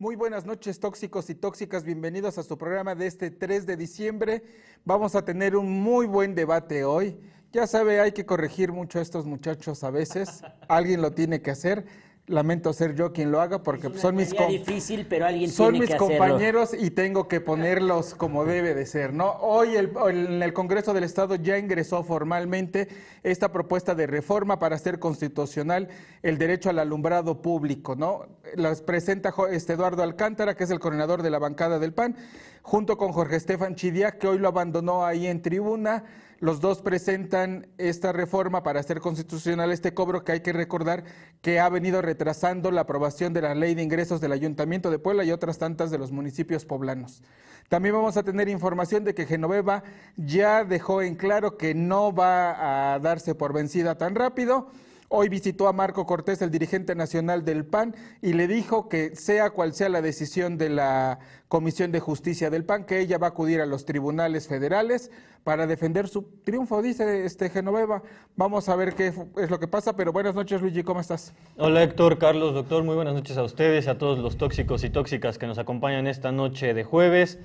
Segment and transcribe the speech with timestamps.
[0.00, 1.84] Muy buenas noches, tóxicos y tóxicas.
[1.84, 4.42] Bienvenidos a su programa de este 3 de diciembre.
[4.86, 7.20] Vamos a tener un muy buen debate hoy.
[7.52, 10.40] Ya sabe, hay que corregir mucho a estos muchachos a veces.
[10.68, 11.84] Alguien lo tiene que hacer.
[12.30, 15.90] Lamento ser yo quien lo haga porque son mis difícil, pero alguien son tiene mis
[15.90, 19.32] que compañeros y tengo que ponerlos como debe de ser, ¿no?
[19.40, 22.88] Hoy el, en el Congreso del Estado ya ingresó formalmente
[23.24, 25.88] esta propuesta de reforma para hacer constitucional
[26.22, 28.26] el derecho al alumbrado público, ¿no?
[28.54, 32.16] Las presenta este Eduardo Alcántara, que es el coordinador de la bancada del PAN,
[32.62, 36.04] junto con Jorge Estefan Chidiac, que hoy lo abandonó ahí en tribuna.
[36.40, 41.04] Los dos presentan esta reforma para hacer constitucional este cobro que hay que recordar
[41.42, 45.22] que ha venido retrasando la aprobación de la ley de ingresos del Ayuntamiento de Puebla
[45.22, 47.22] y otras tantas de los municipios poblanos.
[47.68, 49.84] También vamos a tener información de que Genoveva
[50.16, 54.70] ya dejó en claro que no va a darse por vencida tan rápido
[55.12, 59.50] Hoy visitó a Marco Cortés, el dirigente nacional del PAN, y le dijo que sea
[59.50, 61.18] cual sea la decisión de la
[61.48, 65.10] Comisión de Justicia del PAN, que ella va a acudir a los tribunales federales
[65.42, 68.04] para defender su triunfo, dice este Genoveva.
[68.36, 71.34] Vamos a ver qué es lo que pasa, pero buenas noches Luigi, ¿cómo estás?
[71.56, 75.38] Hola Héctor, Carlos, doctor, muy buenas noches a ustedes, a todos los tóxicos y tóxicas
[75.38, 77.40] que nos acompañan esta noche de jueves.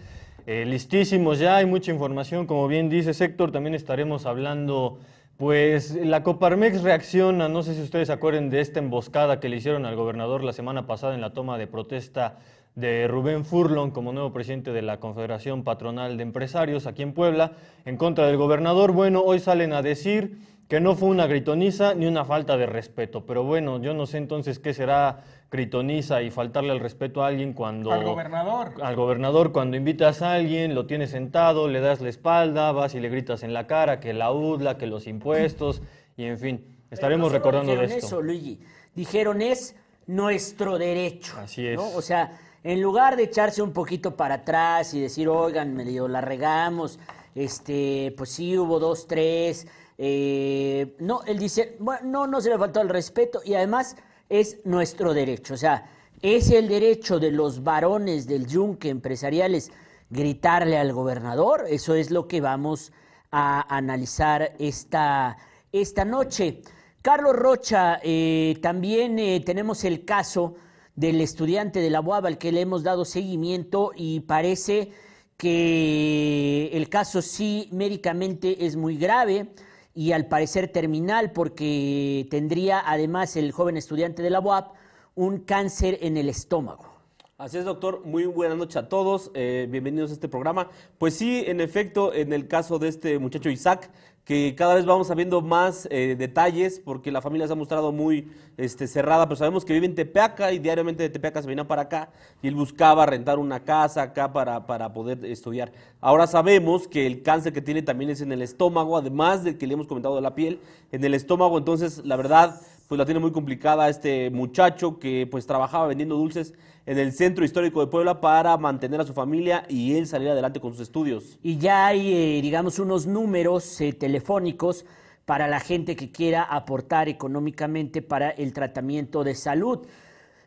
[0.45, 5.00] Eh, listísimos ya, hay mucha información, como bien dices Héctor, también estaremos hablando
[5.38, 9.58] pues la Coparmex reacciona, no sé si ustedes se acuerden de esta emboscada que le
[9.58, 12.38] hicieron al gobernador la semana pasada en la toma de protesta
[12.75, 17.53] de Rubén Furlon como nuevo presidente de la Confederación Patronal de Empresarios aquí en Puebla
[17.86, 18.94] en contra del gobernador.
[18.94, 20.38] Bueno, hoy salen a decir
[20.69, 24.17] que no fue una gritoniza ni una falta de respeto, pero bueno, yo no sé
[24.17, 27.92] entonces qué será gritoniza y faltarle el respeto a alguien cuando...
[27.92, 28.74] Al gobernador.
[28.82, 33.00] Al gobernador, cuando invitas a alguien, lo tienes sentado, le das la espalda, vas y
[33.00, 35.82] le gritas en la cara que la UDLA, que los impuestos,
[36.18, 38.06] y en fin, estaremos recordando de esto.
[38.06, 38.60] eso, Luigi.
[38.94, 39.76] Dijeron es
[40.08, 41.36] nuestro derecho.
[41.38, 41.80] Así es.
[41.80, 46.22] O sea, en lugar de echarse un poquito para atrás y decir, oigan, medio la
[46.22, 47.00] regamos,
[47.34, 49.68] este, pues sí hubo dos, tres...
[49.98, 53.96] Eh, no, él dice, bueno, no, no se le faltó el respeto y además
[54.30, 55.53] es nuestro derecho.
[55.53, 55.90] O sea,
[56.22, 59.72] es el derecho de los varones del yunque empresariales
[60.09, 61.66] gritarle al gobernador.
[61.69, 62.91] Eso es lo que vamos
[63.31, 65.38] a analizar esta,
[65.72, 66.62] esta noche.
[67.02, 70.56] Carlos Rocha, eh, también eh, tenemos el caso
[70.96, 74.92] del estudiante de la UAB al que le hemos dado seguimiento y parece
[75.38, 79.50] que el caso sí médicamente es muy grave
[79.95, 84.75] y al parecer terminal porque tendría además el joven estudiante de la UAP
[85.16, 86.94] un cáncer en el estómago.
[87.38, 88.06] Así es, doctor.
[88.06, 89.31] Muy buenas noches a todos.
[89.33, 90.69] Eh, bienvenidos a este programa.
[90.97, 93.89] Pues sí, en efecto, en el caso de este muchacho Isaac,
[94.25, 98.28] que cada vez vamos sabiendo más eh, detalles porque la familia se ha mostrado muy
[98.58, 101.84] este, cerrada, pero sabemos que vive en Tepeaca y diariamente de Tepeaca se venía para
[101.84, 102.09] acá
[102.41, 105.72] y él buscaba rentar una casa acá para, para poder estudiar.
[106.02, 109.68] Ahora sabemos que el cáncer que tiene también es en el estómago, además de que
[109.68, 110.59] le hemos comentado de la piel,
[110.92, 115.46] en el estómago, entonces la verdad pues la tiene muy complicada este muchacho que pues
[115.46, 116.53] trabajaba vendiendo dulces
[116.85, 120.59] en el centro histórico de Puebla para mantener a su familia y él salir adelante
[120.59, 121.40] con sus estudios.
[121.41, 124.85] Y ya hay, eh, digamos, unos números eh, telefónicos
[125.25, 129.88] para la gente que quiera aportar económicamente para el tratamiento de salud.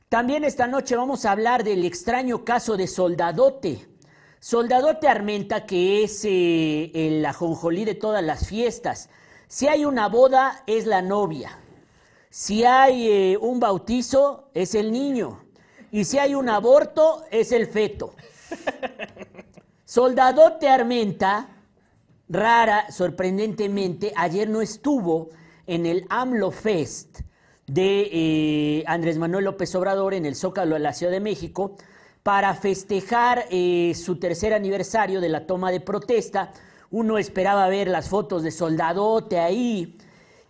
[0.09, 3.87] También esta noche vamos a hablar del extraño caso de Soldadote.
[4.39, 9.11] Soldadote Armenta, que es eh, el ajonjolí de todas las fiestas.
[9.49, 11.59] Si hay una boda, es la novia.
[12.31, 15.48] Si hay un bautizo, es el niño.
[15.91, 18.15] Y si hay un aborto, es el feto.
[19.85, 21.49] Soldadote Armenta,
[22.29, 25.31] rara, sorprendentemente, ayer no estuvo
[25.67, 27.21] en el AMLO Fest
[27.67, 31.77] de eh, Andrés Manuel López Obrador en el Zócalo de la Ciudad de México
[32.23, 36.53] para festejar eh, su tercer aniversario de la toma de protesta.
[36.91, 39.97] Uno esperaba ver las fotos de Soldadote ahí,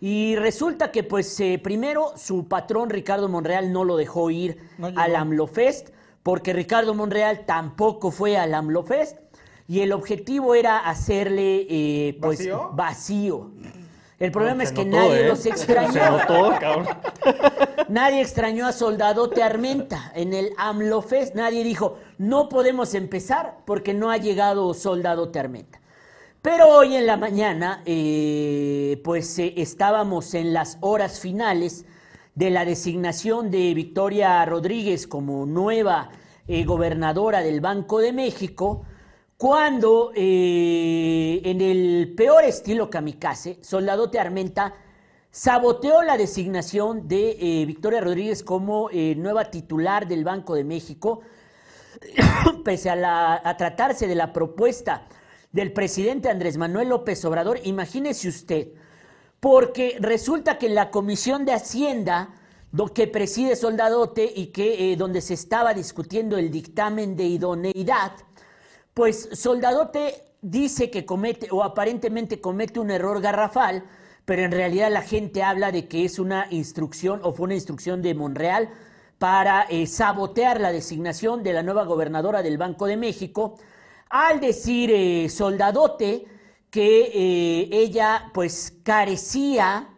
[0.01, 4.57] y resulta que, pues, eh, primero su patrón Ricardo Monreal no lo dejó ir
[4.95, 5.89] al AMLOFest,
[6.23, 9.17] porque Ricardo Monreal tampoco fue al AMLOFest,
[9.67, 13.51] y el objetivo era hacerle, eh, pues, ¿Vacío?
[14.19, 15.27] El problema es que nadie ¿eh?
[15.29, 15.93] los extrañó.
[17.87, 21.35] nadie extrañó a Soldadote Armenta en el AMLOFest.
[21.35, 25.78] Nadie dijo, no podemos empezar porque no ha llegado Soldadote Armenta.
[26.41, 31.85] Pero hoy en la mañana, eh, pues eh, estábamos en las horas finales
[32.35, 36.09] de la designación de Victoria Rodríguez como nueva
[36.47, 38.83] eh, gobernadora del Banco de México,
[39.37, 44.73] cuando en el peor estilo kamikaze, Soldadote Armenta
[45.31, 51.21] saboteó la designación de Victoria Rodríguez como nueva titular del Banco de México,
[52.65, 55.07] pese a, la- a tratarse de la propuesta
[55.51, 58.67] del presidente Andrés Manuel López Obrador, imagínese usted,
[59.39, 62.35] porque resulta que en la Comisión de Hacienda,
[62.93, 68.11] que preside Soldadote y que eh, donde se estaba discutiendo el dictamen de idoneidad,
[68.93, 73.83] pues Soldadote dice que comete o aparentemente comete un error garrafal,
[74.25, 78.01] pero en realidad la gente habla de que es una instrucción o fue una instrucción
[78.01, 78.69] de Monreal
[79.17, 83.55] para eh, sabotear la designación de la nueva gobernadora del Banco de México,
[84.09, 86.25] al decir eh, Soldadote
[86.69, 89.89] que eh, ella pues carecía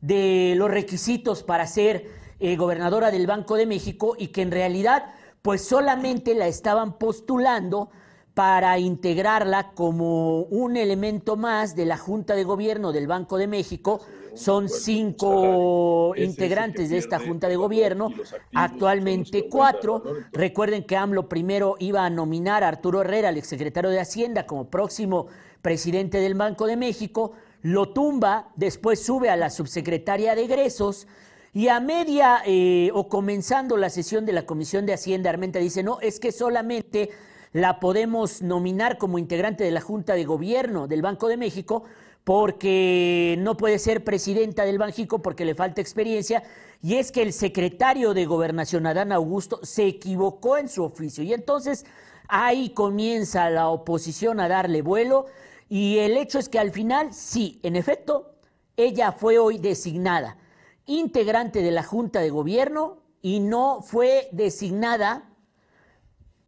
[0.00, 2.10] de los requisitos para ser
[2.40, 5.12] eh, gobernadora del Banco de México y que en realidad
[5.42, 7.90] pues solamente la estaban postulando
[8.34, 14.00] para integrarla como un elemento más de la Junta de Gobierno del Banco de México.
[14.38, 18.12] Son cinco integrantes de esta Junta de Gobierno,
[18.54, 20.04] actualmente cuatro.
[20.32, 24.70] Recuerden que AMLO primero iba a nominar a Arturo Herrera, el exsecretario de Hacienda, como
[24.70, 25.26] próximo
[25.60, 27.32] presidente del Banco de México,
[27.62, 31.08] lo tumba, después sube a la subsecretaria de egresos
[31.52, 35.82] y a media eh, o comenzando la sesión de la Comisión de Hacienda, Armenta dice,
[35.82, 37.10] no, es que solamente
[37.52, 41.82] la podemos nominar como integrante de la Junta de Gobierno del Banco de México
[42.28, 46.42] porque no puede ser presidenta del Banjico porque le falta experiencia.
[46.82, 51.24] Y es que el secretario de Gobernación, Adán Augusto, se equivocó en su oficio.
[51.24, 51.86] Y entonces
[52.28, 55.24] ahí comienza la oposición a darle vuelo.
[55.70, 58.34] Y el hecho es que al final, sí, en efecto,
[58.76, 60.36] ella fue hoy designada
[60.84, 65.30] integrante de la Junta de Gobierno y no fue designada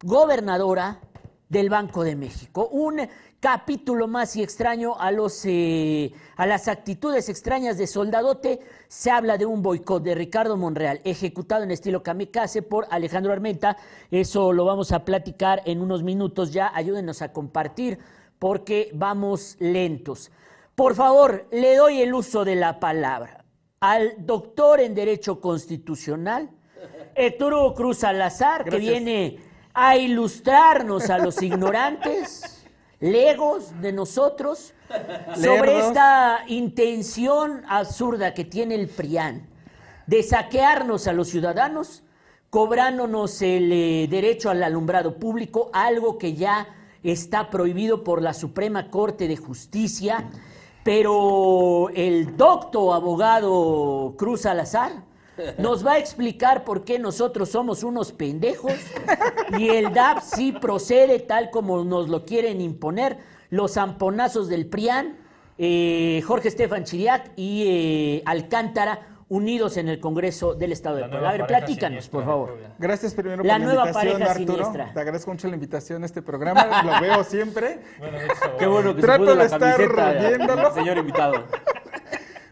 [0.03, 1.01] gobernadora
[1.49, 2.67] del Banco de México.
[2.67, 3.01] Un
[3.41, 8.61] capítulo más y extraño a, los, eh, a las actitudes extrañas de Soldadote.
[8.87, 13.77] Se habla de un boicot de Ricardo Monreal, ejecutado en estilo kamikaze por Alejandro Armenta.
[14.11, 16.71] Eso lo vamos a platicar en unos minutos ya.
[16.73, 17.97] Ayúdenos a compartir
[18.37, 20.31] porque vamos lentos.
[20.75, 23.43] Por favor, le doy el uso de la palabra
[23.79, 26.51] al doctor en Derecho Constitucional,
[27.39, 29.39] Hugo Cruz Salazar, que viene
[29.73, 32.60] a ilustrarnos a los ignorantes,
[33.01, 34.73] legos de nosotros,
[35.35, 35.87] sobre Lerdos.
[35.87, 39.47] esta intención absurda que tiene el PRIAN
[40.07, 42.03] de saquearnos a los ciudadanos,
[42.49, 46.67] cobrándonos el eh, derecho al alumbrado público, algo que ya
[47.01, 50.29] está prohibido por la Suprema Corte de Justicia,
[50.83, 55.10] pero el docto abogado Cruz Salazar
[55.57, 58.73] nos va a explicar por qué nosotros somos unos pendejos
[59.57, 63.17] y el DAP sí procede tal como nos lo quieren imponer
[63.49, 65.17] los zamponazos del PRIAN,
[65.57, 71.09] eh, Jorge Estefan Chiriac y eh, Alcántara unidos en el Congreso del Estado de La
[71.09, 71.29] Puebla.
[71.29, 72.57] A ver, platícanos, por favor.
[72.77, 74.53] Gracias primero La por la nueva invitación, pareja Arturo.
[74.55, 74.93] siniestra.
[74.93, 77.79] Te agradezco mucho la invitación a este programa, lo veo siempre.
[77.97, 80.73] Bueno, hecho, Qué bueno que Trato se puso de la estar camiseta, viéndolo.
[80.73, 81.43] señor invitado.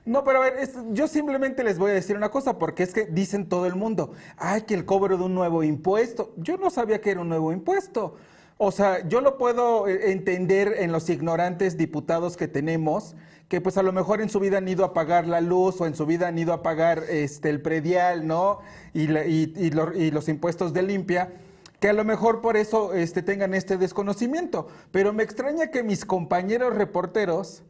[0.10, 3.06] No, pero a ver, yo simplemente les voy a decir una cosa, porque es que
[3.06, 6.34] dicen todo el mundo, ay, que el cobro de un nuevo impuesto.
[6.38, 8.16] Yo no sabía que era un nuevo impuesto.
[8.58, 13.16] O sea, yo lo puedo eh, entender en los ignorantes diputados que tenemos,
[13.50, 15.86] que pues a lo mejor en su vida han ido a pagar la luz o
[15.86, 18.62] en su vida han ido a pagar este, el predial, ¿no?
[18.96, 21.34] Y los impuestos de limpia
[21.80, 24.70] que a lo mejor por eso este, tengan este desconocimiento.
[24.92, 27.62] Pero me extraña que mis compañeros reporteros,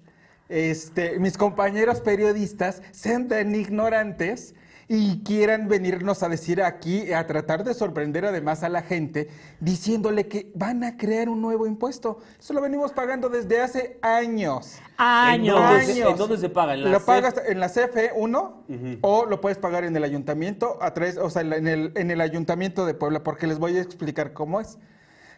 [0.49, 4.55] este, mis compañeros periodistas, sean tan ignorantes
[4.91, 9.29] y quieran venirnos a decir aquí, a tratar de sorprender además a la gente,
[9.59, 12.17] diciéndole que van a crear un nuevo impuesto.
[12.39, 14.79] Eso lo venimos pagando desde hace años.
[14.97, 15.55] Años.
[15.55, 16.11] ¿En dónde, se, Años.
[16.11, 16.73] en dónde se paga?
[16.73, 18.63] ¿En la lo pagas en la CFE 1
[19.01, 22.19] o lo puedes pagar en el ayuntamiento, a través, o sea, en el, en el
[22.19, 24.79] ayuntamiento de Puebla, porque les voy a explicar cómo es.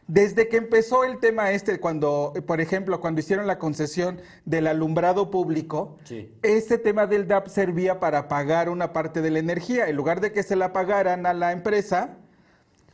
[0.08, 5.32] Desde que empezó el tema este, cuando, por ejemplo, cuando hicieron la concesión del alumbrado
[5.32, 6.34] público, Sí.
[6.42, 9.88] este tema del DAP servía para pagar una parte de la energía.
[9.88, 12.18] En lugar de que se la pagaran a la empresa,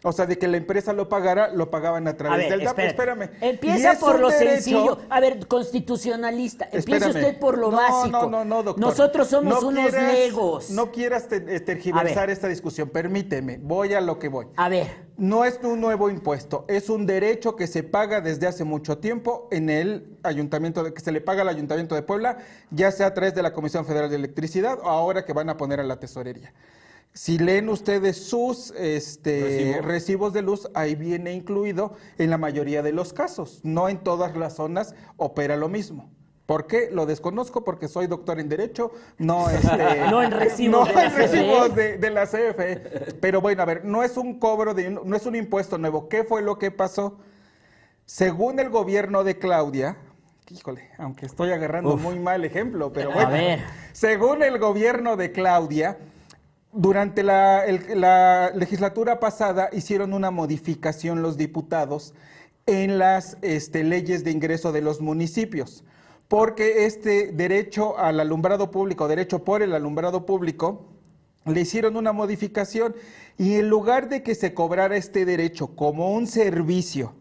[0.03, 2.65] o sea, de que la empresa lo pagara, lo pagaban a A través ver, del
[2.65, 2.79] DAP.
[2.79, 3.29] Espérame.
[3.41, 4.97] Empieza por lo derecho- sencillo.
[5.09, 6.65] A ver, constitucionalista.
[6.71, 7.09] Espérame.
[7.09, 8.07] usted por lo No, básico.
[8.21, 8.79] No, no, no, doctor.
[8.85, 10.69] Nosotros somos No unos quieras- legos.
[10.69, 12.29] No quieras eh, A tergiversar ver.
[12.29, 12.89] esta discusión.
[12.89, 14.47] Permíteme, voy a lo que voy.
[14.55, 18.63] A ver, No es un nuevo impuesto, es un derecho que se paga desde hace
[18.63, 22.37] mucho tiempo en el ayuntamiento, de, que se le paga al ayuntamiento de Puebla,
[22.69, 25.57] ya sea a través de la Comisión Federal de Electricidad o ahora que van a
[25.57, 26.53] poner a la tesorería.
[27.13, 29.81] Si leen ustedes sus este, Recibo.
[29.87, 33.59] recibos de luz, ahí viene incluido en la mayoría de los casos.
[33.63, 36.11] No en todas las zonas opera lo mismo.
[36.45, 36.89] ¿Por qué?
[36.91, 41.05] Lo desconozco porque soy doctor en Derecho, no, este, No en recibos no de la
[41.05, 41.75] en recibos CFE.
[41.75, 43.15] de, de la CFE.
[43.19, 46.07] Pero bueno, a ver, no es un cobro, de, no es un impuesto nuevo.
[46.07, 47.17] ¿Qué fue lo que pasó?
[48.05, 49.97] Según el gobierno de Claudia,
[50.49, 53.59] híjole, aunque estoy agarrando muy mal ejemplo, pero A bueno, ver.
[53.91, 55.97] según el gobierno de Claudia,
[56.71, 62.13] durante la, legislatura pasada hicieron una modificación los diputados
[62.65, 65.83] en las este, leyes de ingreso de los municipios,
[66.27, 70.85] porque este derecho al alumbrado público, derecho por el alumbrado público,
[71.45, 72.95] le hicieron una modificación
[73.37, 77.13] y en lugar de que se cobrara este derecho como un servicio,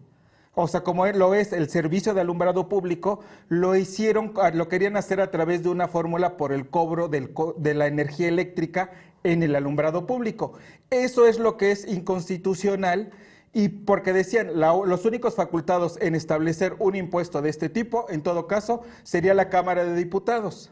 [0.59, 3.21] o sea, como lo es el servicio de alumbrado público,
[3.51, 7.35] lo hicieron, ah, lo querían hacer a través de una fórmula por el cobro del
[7.59, 8.91] de la energía eléctrica
[9.23, 10.55] en el alumbrado público.
[10.89, 13.11] Eso es lo que es inconstitucional
[13.53, 18.47] y porque decían, los únicos facultados en establecer un impuesto de este tipo, en todo
[18.47, 20.71] caso, sería la Cámara de Diputados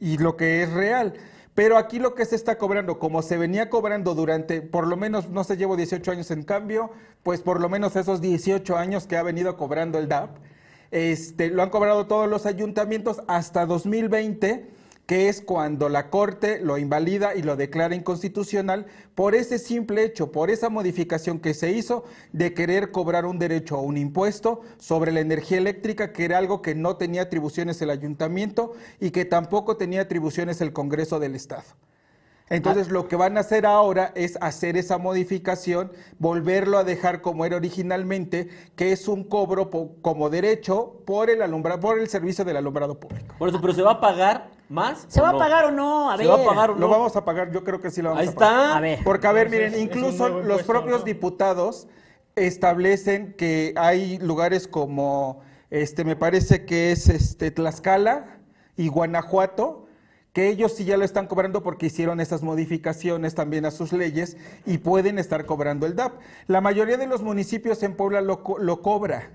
[0.00, 1.14] y lo que es real.
[1.54, 5.28] Pero aquí lo que se está cobrando, como se venía cobrando durante, por lo menos,
[5.28, 6.90] no sé, llevo 18 años en cambio,
[7.22, 10.38] pues por lo menos esos 18 años que ha venido cobrando el DAP,
[10.90, 14.70] este, lo han cobrado todos los ayuntamientos hasta 2020,
[15.06, 20.30] que es cuando la Corte lo invalida y lo declara inconstitucional por ese simple hecho,
[20.32, 25.12] por esa modificación que se hizo de querer cobrar un derecho o un impuesto sobre
[25.12, 29.76] la energía eléctrica, que era algo que no tenía atribuciones el ayuntamiento y que tampoco
[29.76, 31.64] tenía atribuciones el Congreso del Estado.
[32.48, 37.46] Entonces lo que van a hacer ahora es hacer esa modificación, volverlo a dejar como
[37.46, 39.70] era originalmente, que es un cobro
[40.02, 43.34] como derecho por el alumbrado, por el servicio del alumbrado público.
[43.38, 45.04] Por eso, pero ¿se va a pagar más?
[45.08, 45.38] ¿Se va a no?
[45.38, 46.10] pagar o no?
[46.10, 46.32] A ¿Se ver.
[46.32, 46.88] va a pagar o Lo no?
[46.88, 48.52] vamos a pagar, yo creo que sí lo vamos Ahí a pagar.
[48.60, 48.76] está.
[48.76, 48.98] A ver.
[49.04, 51.04] Porque, a ver, miren, incluso los propios ¿no?
[51.04, 51.86] diputados
[52.34, 58.38] establecen que hay lugares como, este, me parece que es este, Tlaxcala
[58.76, 59.86] y Guanajuato,
[60.32, 64.38] que ellos sí ya lo están cobrando porque hicieron esas modificaciones también a sus leyes
[64.64, 66.14] y pueden estar cobrando el DAP.
[66.46, 69.30] La mayoría de los municipios en Puebla lo, co- lo cobra.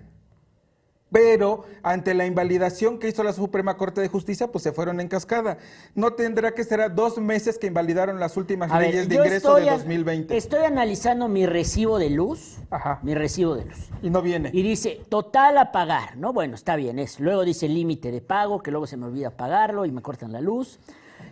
[1.09, 5.07] Pero ante la invalidación que hizo la Suprema Corte de Justicia, pues se fueron en
[5.07, 5.57] cascada.
[5.95, 9.15] No tendrá que ser a dos meses que invalidaron las últimas A ver, leyes de
[9.15, 10.35] ingreso de estoy an- 2020.
[10.35, 12.57] Estoy analizando mi recibo de luz.
[12.69, 12.99] Ajá.
[13.03, 13.89] Mi recibo de luz.
[14.01, 14.49] Y no viene.
[14.51, 16.33] Y dice, total a pagar, ¿no?
[16.33, 17.23] Bueno, está bien eso.
[17.23, 20.41] Luego dice límite de pago, que luego se me olvida pagarlo y me cortan la
[20.41, 20.77] luz.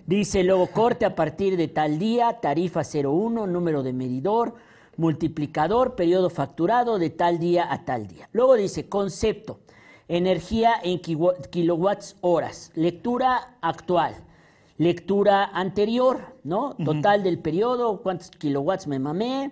[0.08, 4.53] Dice luego corte a partir de tal día, tarifa 01, número de medidor,
[4.98, 8.29] multiplicador, periodo facturado de tal día a tal día.
[8.32, 9.60] Luego dice concepto,
[10.08, 14.16] energía en kilowatts horas, lectura actual,
[14.78, 16.76] lectura anterior, ¿no?
[16.76, 19.52] Total del periodo, cuántos kilowatts me mamé,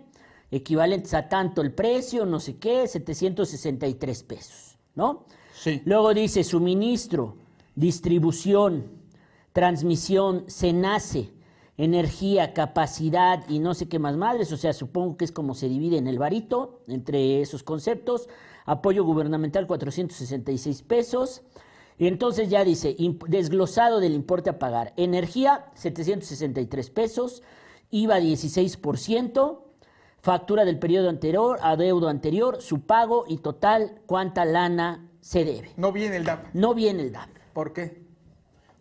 [0.52, 5.26] equivalentes a tanto el precio, no sé qué, 763 pesos, ¿no?
[5.56, 5.82] Sí.
[5.86, 7.38] Luego dice suministro,
[7.76, 8.92] distribución,
[9.54, 11.32] transmisión, se nace,
[11.78, 15.68] energía, capacidad y no sé qué más madres, o sea, supongo que es como se
[15.68, 18.30] divide en el varito entre esos conceptos,
[18.66, 21.42] apoyo gubernamental 466 pesos,
[21.98, 22.96] y entonces ya dice,
[23.28, 27.44] desglosado del importe a pagar, energía 763 pesos,
[27.90, 29.60] IVA 16%,
[30.20, 35.72] factura del periodo anterior, adeudo anterior, su pago y total cuánta lana se debe.
[35.78, 36.54] No viene el DAP.
[36.54, 37.30] No viene el DAP.
[37.54, 38.04] ¿Por qué?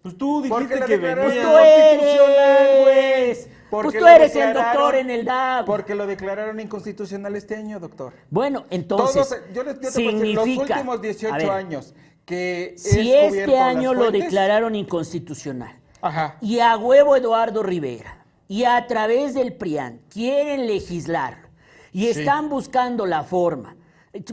[0.03, 1.43] Pues tú dijiste que venía.
[1.43, 3.49] Tú eres.
[3.71, 5.65] Pues tú eres el doctor en el DAP.
[5.65, 8.13] Porque lo declararon inconstitucional este año, doctor.
[8.29, 11.51] Bueno, entonces, Todos, yo les yo te puedo decir, los significa, últimos a 18 ver,
[11.51, 11.95] años
[12.27, 16.37] que si es este año lo declararon inconstitucional Ajá.
[16.41, 21.49] y a huevo Eduardo Rivera y a través del PRIAN quieren legislarlo
[21.93, 23.77] y están buscando la forma,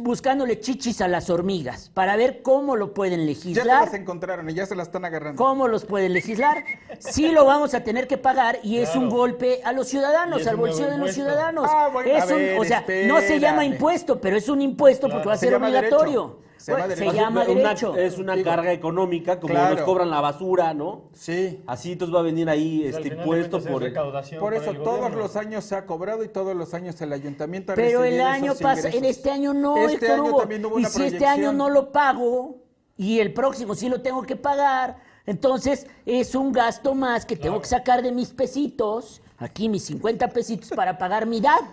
[0.02, 3.86] buscándole chichis a las hormigas para ver cómo lo pueden Ya se legislar.
[3.86, 5.42] las encontraron y ya se las están agarrando.
[5.42, 6.66] ¿Cómo los pueden legislar?
[7.00, 10.58] Sí lo vamos a tener que pagar y es un golpe a los ciudadanos, al
[10.58, 11.66] bolsillo de los ciudadanos.
[11.70, 14.62] Ah, bueno, Es a un- ver, o sea, no se llama impuesto, pero es un
[14.62, 15.96] impuesto porque va a Se ser obligatorio.
[16.36, 16.49] derecho.
[16.60, 17.96] Se llama Bueno, Se llama Una- derecho.
[17.96, 19.76] es una Digo, carga económica, como claro.
[19.76, 21.04] nos cobran la basura, ¿no?
[21.14, 21.64] Sí.
[21.66, 24.40] Así entonces va a venir ahí Al este impuesto cuentas es por...
[24.40, 25.18] Por eso todos gobierno.
[25.20, 28.54] los años se ha cobrado y todos los años el ayuntamiento ha Pero el año
[28.62, 30.40] pasa, en este año no, Este año Hugo.
[30.42, 32.58] también hubo y una si este año no lo pago
[32.98, 37.62] y el próximo sí lo tengo que pagar, entonces es un gasto más que tengo
[37.62, 41.64] que sacar de mis pesitos, aquí mis 50 pesitos para pagar mi DAP.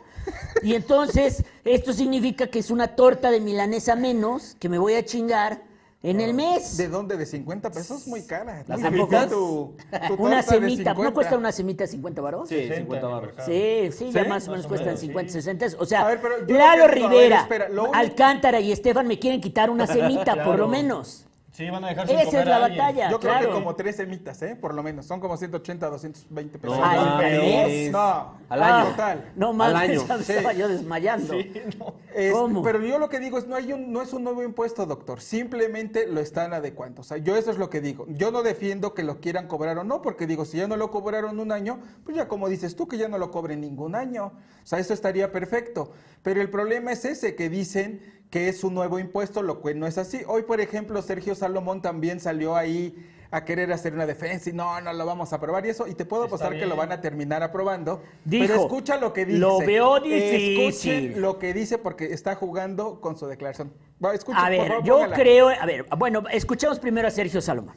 [0.63, 5.05] Y entonces esto significa que es una torta de milanesa menos que me voy a
[5.05, 5.63] chingar
[6.03, 6.77] en el mes.
[6.77, 7.17] ¿De dónde?
[7.17, 8.07] ¿De 50 pesos?
[8.07, 8.65] Muy cara.
[8.69, 8.81] ¿Las
[9.29, 9.75] tu
[10.19, 11.13] Una semita, ¿no 50.
[11.13, 12.49] cuesta una semita 50 varos?
[12.49, 13.27] Sí, 60 50 en el barros.
[13.37, 13.49] mercado.
[13.49, 14.29] Sí, sí, ya ¿Sí?
[14.29, 15.43] más o menos cuestan menos, 50, sí.
[15.43, 15.67] 60.
[15.79, 17.49] O sea, A ver, pero yo Lalo Rivera,
[17.93, 21.27] Alcántara y Estefan me quieren quitar una semita, por lo menos.
[21.57, 22.79] Sí, van a dejar sin Esa comer es la a alguien.
[22.85, 23.11] batalla.
[23.11, 23.49] Yo creo claro.
[23.49, 24.57] que como tres semitas, ¿eh?
[24.57, 25.07] Por lo menos.
[25.07, 26.77] Son como 180, 220 pesos.
[26.77, 27.91] No, Al mes.
[27.91, 28.91] No, Al año.
[28.91, 29.33] Total.
[29.37, 30.05] No año.
[30.07, 30.33] ya me Sí.
[30.33, 31.33] estaba yo desmayando.
[31.33, 31.95] Sí, no.
[32.15, 32.63] Es- ¿Cómo?
[32.63, 35.23] Pero yo lo que digo es, no, hay un, no es un nuevo impuesto, doctor.
[35.23, 37.01] Simplemente lo están adecuando.
[37.01, 38.05] O sea, yo eso es lo que digo.
[38.11, 40.91] Yo no defiendo que lo quieran cobrar o no, porque digo, si ya no lo
[40.91, 44.27] cobraron un año, pues ya como dices tú, que ya no lo cobren ningún año.
[44.27, 45.91] O sea, eso estaría perfecto.
[46.23, 49.87] Pero el problema es ese, que dicen que es un nuevo impuesto, lo cual no
[49.87, 50.23] es así.
[50.27, 52.95] Hoy, por ejemplo, Sergio Salomón también salió ahí
[53.31, 55.87] a querer hacer una defensa y no, no lo vamos a aprobar y eso.
[55.87, 58.03] Y te puedo Está apostar que lo van a terminar aprobando.
[58.25, 59.39] Dijo, pero escucha lo que dice.
[59.39, 61.21] "Lo veo difícil".
[61.21, 63.73] lo que dice porque está jugando con su declaración.
[64.05, 65.17] Va, escuche, A por ver, favor, yo póngala.
[65.17, 67.75] creo, a ver, bueno, escuchemos primero a Sergio Salomón.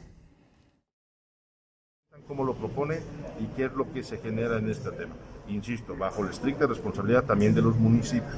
[2.28, 3.00] cómo lo propone
[3.40, 5.16] y qué es lo que se genera en este tema.
[5.50, 8.30] Insisto, bajo la estricta responsabilidad también de los municipios.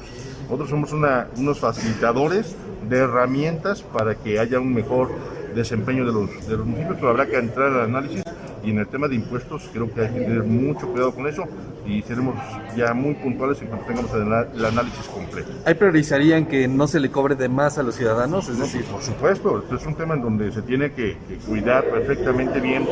[0.45, 2.57] Nosotros somos una- unos facilitadores
[2.89, 5.11] de herramientas para que haya un mejor
[5.55, 8.23] desempeño de los, de los municipios, pero habrá que entrar al análisis
[8.65, 11.45] y en el tema de impuestos creo que hay que tener mucho cuidado con eso
[11.87, 12.37] y seremos
[12.77, 15.51] ya muy puntuales en cuanto tengamos el, análisis completo.
[15.65, 18.49] ¿Hay priorizarían que no se le cobre de más a los ciudadanos?
[18.49, 21.37] Es No, decir, por supuesto, esto es un tema en donde se tiene que, que
[21.47, 22.87] cuidar perfectamente bien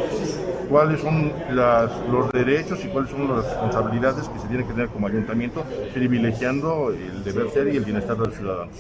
[0.69, 4.89] cuáles son las- los derechos y cuáles son las responsabilidades que se tienen que tener
[4.89, 8.75] como ayuntamiento, privilegiando el deber ser y el bienestar de los ciudadanos.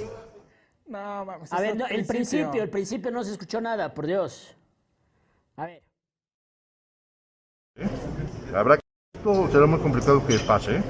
[0.87, 1.53] No, mames.
[1.53, 4.57] A ver, no, el principio, el principio no se escuchó nada, por Dios.
[5.57, 5.83] A ver.
[8.55, 8.83] Habrá que,
[9.15, 10.83] esto será muy complicado que pase, ¿eh?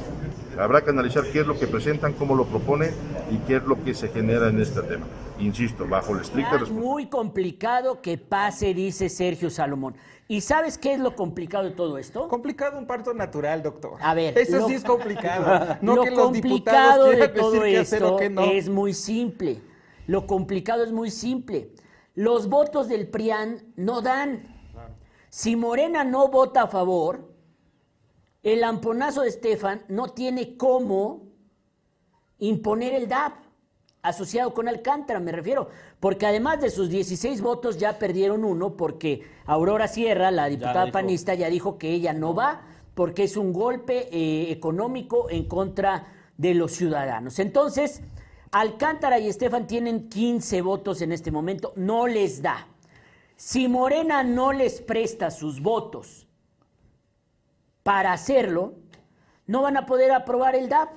[0.59, 2.93] habrá que analizar qué es lo que presentan, cómo lo proponen
[3.31, 5.07] y qué es lo que se genera en este tema.
[5.39, 6.93] Insisto, bajo la estricta Está responsabilidad.
[6.93, 9.95] muy complicado que pase, dice Sergio Salomón.
[10.29, 12.29] ¿Y sabes qué es lo complicado de todo esto?
[12.29, 13.93] Complicado un parto natural, doctor.
[14.01, 15.77] A ver, Eso lo- sí es complicado.
[15.83, 18.43] No lo que los complicado diputados de todo decir qué hacer o esto qué no.
[18.43, 19.61] es muy simple.
[20.07, 21.73] Lo complicado es muy simple.
[22.15, 24.57] Los votos del PRIAN no dan.
[25.31, 27.30] Si Morena no vota a favor,
[28.43, 31.29] el amponazo de Estefan no tiene cómo
[32.39, 33.35] imponer el DAP
[34.03, 35.69] asociado con Alcántara, me refiero,
[36.01, 40.93] porque además de sus 16 votos ya perdieron uno porque Aurora Sierra, la diputada dijo.
[40.93, 42.63] panista, ya dijo que ella no va
[42.95, 47.39] porque es un golpe eh, económico en contra de los ciudadanos.
[47.39, 48.03] Entonces,
[48.51, 52.67] Alcántara y Estefan tienen 15 votos en este momento, no les da.
[53.37, 56.20] Si Morena no les presta sus votos
[57.83, 58.75] para hacerlo,
[59.47, 60.91] no van a poder aprobar el DAP.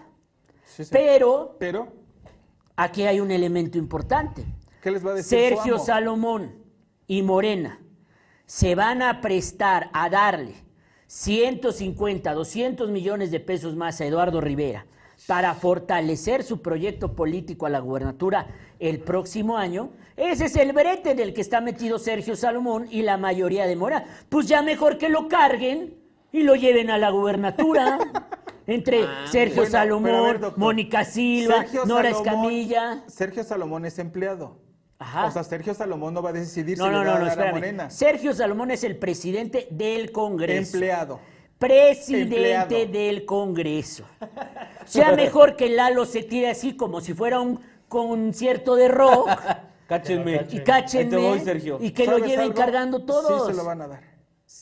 [0.66, 0.90] Sí, sí.
[0.92, 1.88] Pero Pero,
[2.76, 4.46] aquí hay un elemento importante.
[4.82, 5.80] ¿qué les va a decir Sergio?
[5.80, 6.56] Salomón
[7.08, 7.80] y Morena
[8.46, 10.56] se van a prestar a darle
[11.08, 14.86] 150, 200 millones de pesos más a Eduardo Rivera
[15.26, 18.48] para fortalecer su proyecto político a la gubernatura
[18.80, 19.92] el próximo año.
[20.18, 24.06] Ese es el brete del que está metido Sergio Salomón y la mayoría de Morena.
[24.28, 26.03] Pues ya mejor que lo carguen
[26.34, 27.98] y lo lleven a la gubernatura.
[28.68, 33.04] Entre Sergio Bueno, pero a Salomón, ver, doctor, Mónica Silva, Sergio Nora Salomón- Escamilla.
[33.08, 34.58] Sergio Salomón es empleado.
[35.00, 35.26] Ajá.
[35.26, 37.26] O sea, Sergio Salomón no va a decidir No, si no, le no, va no,
[37.26, 37.54] a dar a espérame.
[37.56, 37.90] Morena.
[37.90, 40.78] Sergio Salomón es el presidente del Congreso.
[40.78, 41.20] Empleado.
[41.60, 42.92] Presidente Empleado.
[42.92, 44.06] del Congreso.
[44.86, 49.30] Sea mejor que Lalo se tire así como si fuera un concierto de rock
[49.88, 50.32] Cáchenme.
[50.32, 51.78] y Ahí te cáchenme voy, Sergio.
[51.82, 52.56] y que lo ¿Sabes lleven algo?
[52.56, 53.48] cargando todos.
[53.48, 54.13] Sí se lo van a dar.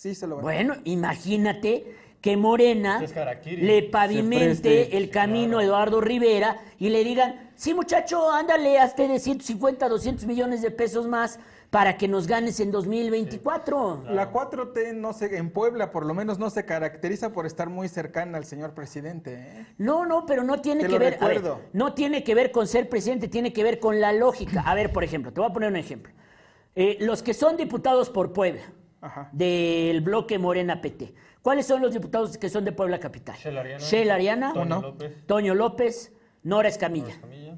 [0.01, 0.47] Sí se lo van a.
[0.47, 3.05] Bueno, imagínate que Morena
[3.45, 4.97] le pavimente preste.
[4.97, 10.25] el camino a Eduardo Rivera y le digan, sí muchacho, ándale, hazte de 150, 200
[10.25, 11.37] millones de pesos más
[11.69, 14.05] para que nos ganes en 2024.
[14.09, 17.87] La 4T no se, en Puebla por lo menos no se caracteriza por estar muy
[17.87, 19.35] cercana al señor presidente.
[19.35, 19.67] ¿eh?
[19.77, 22.65] No, no, pero no tiene Te que lo ver, ver, no tiene que ver con
[22.65, 24.61] ser presidente, tiene que ver con la lógica.
[24.61, 26.11] A ver, por ejemplo, te voy a poner un ejemplo.
[26.75, 28.63] Eh, los que son diputados por Puebla,
[29.01, 29.29] Ajá.
[29.31, 33.35] del bloque Morena PT, ¿cuáles son los diputados que son de Puebla Capital?
[33.35, 33.83] Shell Ariana.
[33.83, 34.81] Shell Ariana, Toño.
[34.81, 35.25] López.
[35.25, 37.19] Toño López, Nora Escamilla.
[37.19, 37.57] Camilla.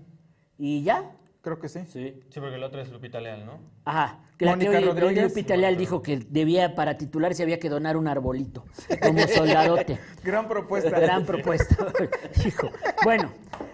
[0.58, 1.12] ¿Y ya?
[1.42, 1.82] Creo que sí.
[1.88, 2.22] Sí.
[2.30, 3.60] Sí, porque la otra es Lupita Leal, ¿no?
[3.84, 4.20] Ajá.
[4.38, 5.26] Que la que hoy, Rodríguez.
[5.26, 8.64] Lupita Leal dijo que debía, para titularse, había que donar un arbolito,
[9.02, 10.00] como soldadote.
[10.24, 10.98] Gran propuesta.
[10.98, 11.76] Gran propuesta.
[12.48, 12.70] Hijo.
[13.04, 13.30] Bueno,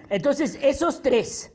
[0.09, 1.53] entonces esos tres,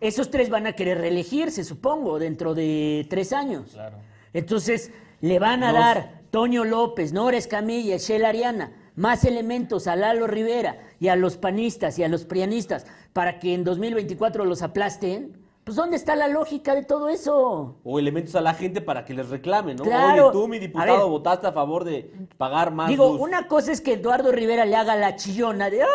[0.00, 3.72] esos tres van a querer reelegirse, supongo, dentro de tres años.
[3.72, 3.98] Claro.
[4.32, 4.92] Entonces
[5.24, 10.76] le van a dar Toño López, Nora Escamilla, Shell Ariana, más elementos a Lalo Rivera
[11.00, 15.38] y a los panistas y a los prianistas para que en 2024 los aplasten.
[15.64, 17.78] Pues ¿dónde está la lógica de todo eso?
[17.84, 19.84] O elementos a la gente para que les reclamen, ¿no?
[19.84, 20.24] Claro.
[20.28, 21.08] Oye, tú, mi A diputado, ver.
[21.08, 23.20] votaste a favor de pagar más Digo, luz.
[23.22, 25.88] una cosa es que Eduardo Rivera le haga la chillona de ¡ay,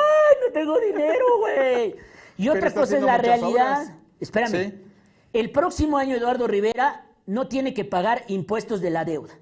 [0.44, 1.96] no tengo dinero, güey!
[2.39, 3.84] Y otra cosa es la realidad.
[3.84, 3.92] obras.
[4.20, 4.52] Espérame.
[4.72, 4.74] Sí.
[5.34, 9.36] El próximo año Eduardo Rivera no tiene que pagar impuestos de la deuda,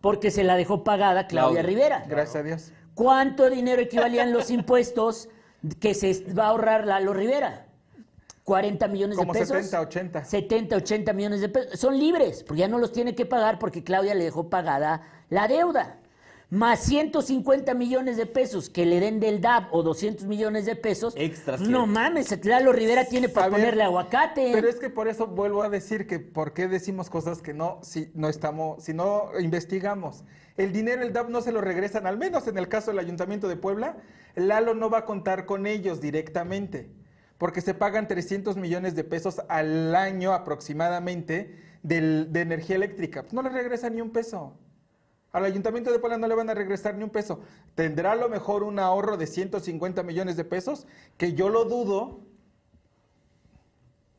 [0.00, 1.62] porque se la dejó pagada Claudia.
[1.62, 2.02] Rivera.
[2.08, 2.72] Gracias a Dios.
[2.94, 5.28] ¿Cuánto dinero equivalían los impuestos
[5.80, 7.66] que se va a ahorrar Lalo Rivera?
[8.44, 9.56] 40 millones Como de pesos.
[9.56, 10.24] 70, 80.
[10.24, 11.78] 70, 80 millones de pesos.
[11.78, 15.48] Son libres, porque ya no los tiene que pagar porque Claudia le dejó pagada la
[15.48, 15.98] deuda.
[16.52, 21.14] Más 150 millones de pesos que le den del DAP o 200 millones de pesos.
[21.16, 24.50] Extras pues No mames, Lalo Rivera tiene para ver, ponerle aguacate.
[24.52, 27.78] Pero es que por eso vuelvo a decir que por qué decimos cosas que no,
[27.82, 30.24] si no estamos, si no investigamos.
[30.58, 33.48] El dinero, el DAP no se lo regresan, al menos en el caso del Ayuntamiento
[33.48, 33.96] de Puebla,
[34.34, 36.90] Lalo no va a contar con ellos directamente,
[37.38, 43.22] porque se pagan 300 millones de pesos al año aproximadamente del- de energía eléctrica.
[43.22, 44.58] Pues no le regresan ni un peso.
[45.32, 47.40] Al Ayuntamiento de Puebla no le van a regresar ni un peso.
[47.74, 52.20] Tendrá a lo mejor un ahorro de 150 millones de pesos, que yo lo dudo,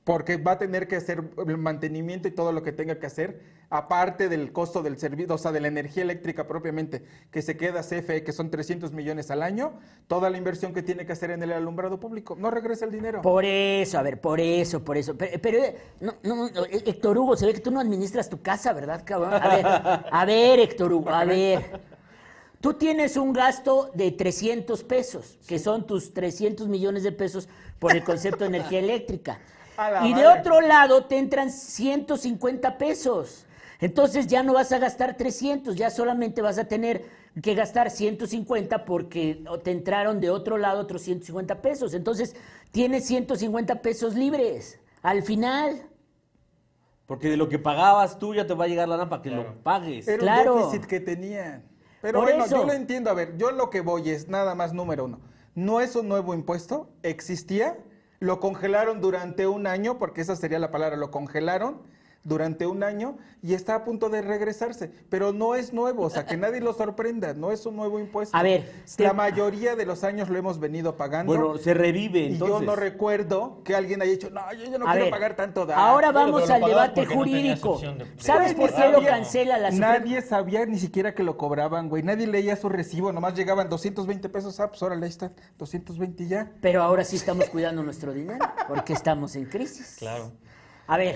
[0.03, 3.41] porque va a tener que hacer el mantenimiento y todo lo que tenga que hacer,
[3.69, 7.81] aparte del costo del servicio, o sea, de la energía eléctrica propiamente, que se queda
[7.81, 11.41] CFE, que son 300 millones al año, toda la inversión que tiene que hacer en
[11.41, 12.35] el alumbrado público.
[12.37, 13.21] No regresa el dinero.
[13.21, 15.15] Por eso, a ver, por eso, por eso.
[15.17, 18.29] Pero, pero, eh, no, no, no, eh, Héctor Hugo, se ve que tú no administras
[18.29, 19.33] tu casa, ¿verdad, cabrón?
[19.33, 21.81] A ver, a ver, Héctor Hugo, a ver.
[22.59, 27.93] Tú tienes un gasto de 300 pesos, que son tus 300 millones de pesos por
[27.93, 29.39] el concepto de energía eléctrica.
[29.77, 30.39] La Y de madre.
[30.39, 33.45] otro lado te entran 150 pesos.
[33.79, 37.03] Entonces ya no vas a gastar 300, ya solamente vas a tener
[37.41, 41.93] que gastar 150 porque te entraron de otro lado otros 150 pesos.
[41.93, 42.35] Entonces
[42.71, 45.81] tienes 150 pesos libres al final.
[47.05, 49.61] Porque de lo que pagabas tú ya te va a llegar lana para que lo
[49.63, 50.07] pagues.
[50.07, 50.55] Era Claro.
[50.55, 51.63] un déficit que tenían.
[52.01, 52.57] Pero Por bueno, eso.
[52.57, 53.09] yo lo entiendo.
[53.09, 55.19] A ver, yo lo que voy es nada más número uno.
[55.55, 57.77] No es un nuevo impuesto, existía,
[58.23, 61.81] lo congelaron durante un año, porque esa sería la palabra, lo congelaron
[62.23, 64.89] durante un año y está a punto de regresarse.
[65.09, 68.35] Pero no es nuevo, o sea, que nadie lo sorprenda, no es un nuevo impuesto.
[68.37, 71.33] A ver, te- la mayoría de los años lo hemos venido pagando.
[71.33, 72.59] Bueno, se revive y entonces.
[72.59, 75.35] yo no recuerdo que alguien haya dicho, no, yo, yo no A quiero ver, pagar
[75.35, 75.65] tanto.
[75.65, 75.77] DAP".
[75.77, 77.79] ahora vamos al debate no jurídico.
[77.79, 79.99] de- ¿Sabes por qué Nadie lo sabía- cancela la Suprema?
[79.99, 82.03] Nadie sabía ni siquiera que lo cobraban, güey.
[82.03, 84.59] Nadie leía su recibo, nomás llegaban 220 pesos.
[84.61, 86.51] Ah, pues órale, ahí está, 220 y ya.
[86.61, 89.97] Pero ahora sí estamos cuidando nuestro dinero, porque estamos en crisis.
[89.99, 90.31] Claro.
[90.85, 91.15] A ver,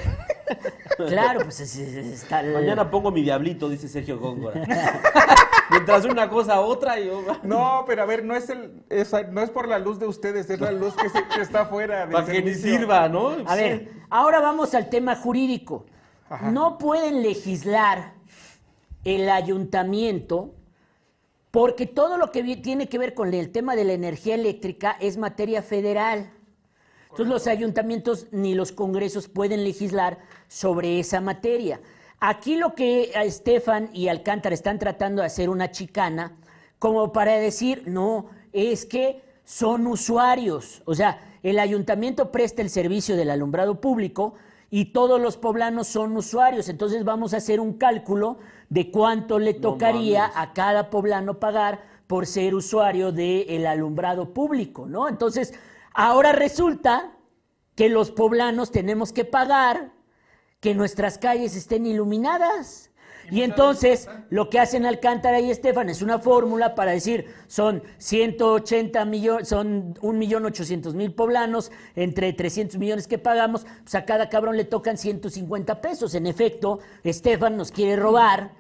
[1.08, 2.40] claro, pues es- es- está...
[2.40, 4.62] el- Mañana pongo mi diablito, dice Sergio Góngora.
[5.70, 7.22] Mientras una cosa otra, yo...
[7.44, 10.50] No, pero a ver, no es el, esa- no es por la luz de ustedes,
[10.50, 12.02] es la luz que, se- que está afuera.
[12.06, 12.78] del Para que ni servicio.
[12.80, 13.36] sirva, ¿no?
[13.46, 15.86] A ver, ahora vamos al tema jurídico.
[16.52, 18.14] No pueden legislar
[19.04, 20.54] el ayuntamiento
[21.52, 24.96] porque todo lo que vi- tiene que ver con el tema de la energía eléctrica
[25.02, 26.32] es materia federal.
[27.18, 31.80] Entonces los ayuntamientos ni los congresos pueden legislar sobre esa materia.
[32.20, 36.38] Aquí lo que a Estefan y Alcántara están tratando de hacer una chicana,
[36.78, 40.84] como para decir, no, es que son usuarios.
[40.86, 44.36] O sea, el ayuntamiento presta el servicio del alumbrado público
[44.70, 46.70] y todos los poblanos son usuarios.
[46.70, 48.38] Entonces vamos a hacer un cálculo
[48.70, 55.10] de cuánto le tocaría a cada poblano pagar por ser usuario del alumbrado público, ¿no?
[55.10, 55.56] Entonces,
[55.98, 57.18] ahora resulta
[57.76, 59.92] que los poblanos tenemos que pagar
[60.60, 62.92] que nuestras calles estén iluminadas.
[63.30, 69.04] Y entonces lo que hacen Alcántara y Estefan es una fórmula para decir son 180
[69.06, 74.98] millones, son 1.800.000 poblanos entre 300 millones que pagamos, pues a cada cabrón le tocan
[74.98, 76.14] 150 pesos.
[76.14, 78.52] En efecto, Estefan nos quiere robar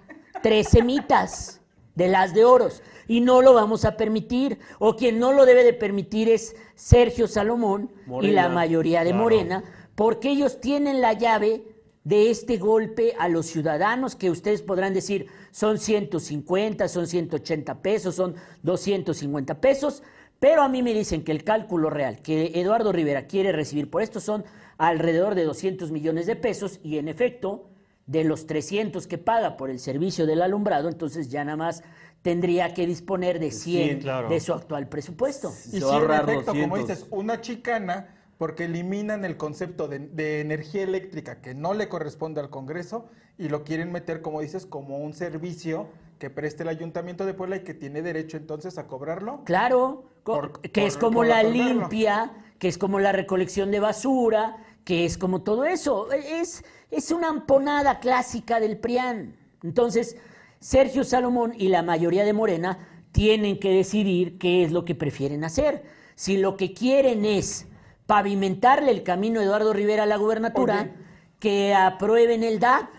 [0.41, 1.56] 13 mitas
[1.97, 4.59] de las de oros y no lo vamos a permitir.
[4.79, 9.23] O quien no lo debe de permitir es Sergio Salomón y la mayoría de claro.
[9.23, 9.63] Morena,
[9.95, 11.63] porque ellos tienen la llave
[12.03, 18.15] de este golpe a los ciudadanos que ustedes podrán decir son 150, son 180 pesos,
[18.15, 20.03] son 250 pesos,
[20.39, 24.03] pero a mí me dicen que el cálculo real que Eduardo Rivera quiere recibir por
[24.03, 24.45] esto son
[24.77, 27.71] alrededor de 200 millones de pesos y en efecto
[28.07, 31.83] de los 300 que paga por el servicio del alumbrado, entonces ya nada más
[32.21, 34.29] tendría que disponer de 100 claro.
[34.29, 35.53] de su actual presupuesto.
[35.71, 36.87] Y a en efecto, como 200.
[36.87, 42.39] dices, una chicana porque eliminan el concepto de, de energía eléctrica que no le corresponde
[42.39, 45.87] al Congreso y lo quieren meter, como dices, como un servicio
[46.19, 49.41] que preste el Ayuntamiento de Puebla y que tiene derecho entonces a cobrarlo.
[49.43, 54.57] Claro, Por- que por- es como la limpia, que es como la recolección de basura,
[54.83, 56.11] que es como todo eso.
[56.11, 59.35] Es, es una amponada clásica del PRIAN.
[59.63, 60.17] Entonces,
[60.59, 62.79] Sergio Salomón y la mayoría de Morena
[63.11, 65.83] tienen que decidir qué es lo que prefieren hacer.
[66.15, 67.67] Si lo que quieren es
[68.05, 70.91] pavimentarle el camino a Eduardo Rivera a la gubernatura,
[71.39, 72.89] que aprueben el DAP.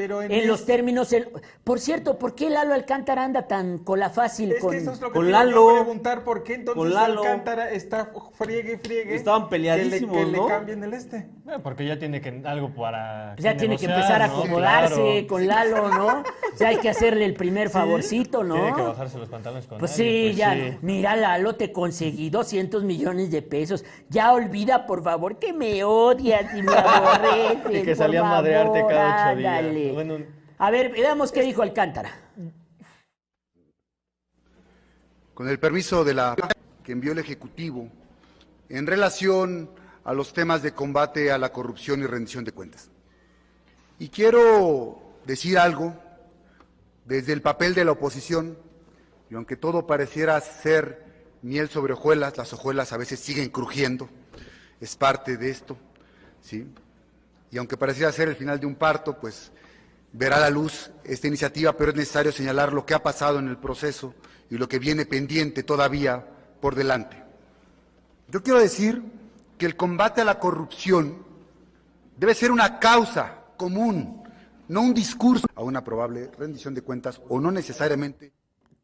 [0.00, 1.12] Pero en, En los términos.
[1.12, 1.28] el-
[1.62, 4.70] Por cierto, ¿por qué Lalo Alcántara anda tan cola fácil Es con.
[4.70, 5.68] que eso es lo que con Lalo.
[5.68, 7.20] a preguntar, ¿por qué entonces Con Lalo.
[7.22, 9.14] Alcántara está friegue y friegue?
[9.14, 10.46] Estaban que le- peleadísimos, Que le, ¿no?
[10.46, 11.16] cambien el este.
[11.18, 13.34] Eh, Porque ya tiene que algo para.
[13.36, 14.38] Ya tiene que empezar a ¿no?
[14.38, 15.26] acomodarse Claro.
[15.28, 16.06] con Lalo, ¿no?
[16.20, 18.54] O sea, hay que hacerle el primer favorcito, ¿no?
[18.54, 20.54] Tiene que bajarse los pantalones con Pues alguien, sí, ya.
[20.54, 20.78] sí.
[20.80, 23.84] Mira, Lalo, te conseguí 200 millones de pesos.
[24.08, 27.82] Ya olvida, por favor, que me odias y me aborreces.
[27.82, 29.50] Y que salía a madrearte cada ocho días.
[29.92, 30.18] Bueno,
[30.58, 32.12] A ver, veamos qué dijo Alcántara.
[35.34, 36.36] con el permiso de la
[36.84, 37.88] que envió el Ejecutivo
[38.68, 39.70] en relación
[40.04, 42.90] a los temas de combate a la corrupción y rendición de cuentas.
[43.98, 45.94] Y quiero decir algo
[47.06, 48.58] desde el papel de la oposición,
[49.30, 51.04] y aunque todo pareciera ser
[51.40, 54.10] miel sobre hojuelas, las hojuelas a veces siguen crujiendo,
[54.78, 55.78] es parte de esto,
[56.42, 56.70] ¿sí?
[57.50, 59.52] Y aunque pareciera ser el final de un parto, pues
[60.12, 63.58] verá la luz esta iniciativa, pero es necesario señalar lo que ha pasado en el
[63.58, 64.14] proceso
[64.50, 66.26] y lo que viene pendiente todavía
[66.60, 67.22] por delante.
[68.28, 69.02] Yo quiero decir
[69.58, 71.24] que el combate a la corrupción
[72.16, 74.22] debe ser una causa común,
[74.68, 78.32] no un discurso a una probable rendición de cuentas o no necesariamente.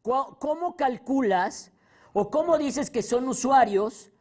[0.01, 1.71] ¿Cu- ¿Cómo calculas
[2.13, 4.11] o cómo dices que son usuarios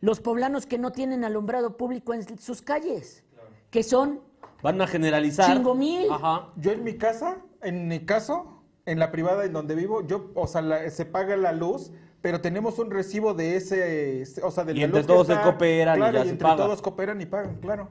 [0.00, 3.22] los poblanos que no tienen alumbrado público en sus calles?
[3.70, 4.20] Que son
[4.64, 5.52] Van a generalizar.
[5.54, 6.10] Chingo mil.
[6.10, 6.48] Ajá.
[6.56, 10.46] Yo en mi casa, en mi caso, en la privada en donde vivo, yo, o
[10.46, 14.72] sea, la- se paga la luz, pero tenemos un recibo de ese, o sea, de
[14.72, 16.48] Y la entre luz que todos se está- cooperan y claro, ya y se entre
[16.48, 16.64] paga.
[16.64, 17.88] todos cooperan y pagan, claro.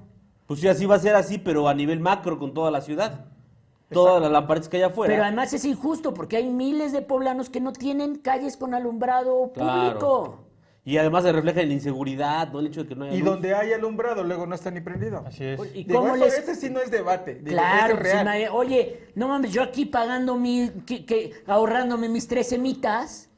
[0.47, 3.25] Pues sí, así va a ser así, pero a nivel macro con toda la ciudad.
[3.91, 5.13] Todas las lamparitas que hay afuera.
[5.13, 9.51] Pero además es injusto porque hay miles de poblanos que no tienen calles con alumbrado
[9.53, 9.89] Claro.
[9.99, 10.39] público.
[10.85, 12.59] Y además se refleja en la inseguridad, ¿no?
[12.59, 13.29] El hecho de que no haya Y luz.
[13.29, 15.23] donde hay alumbrado, luego no está ni prendido.
[15.25, 15.59] así es.
[15.73, 17.35] ¿Y Digo, cómo eso- les- Ese sí no es debate.
[17.35, 18.49] digo, Claro, es pues, real.
[18.51, 23.29] oye, no mames, yo aquí pagando mi, que, que- ahorrándome mis tres semitas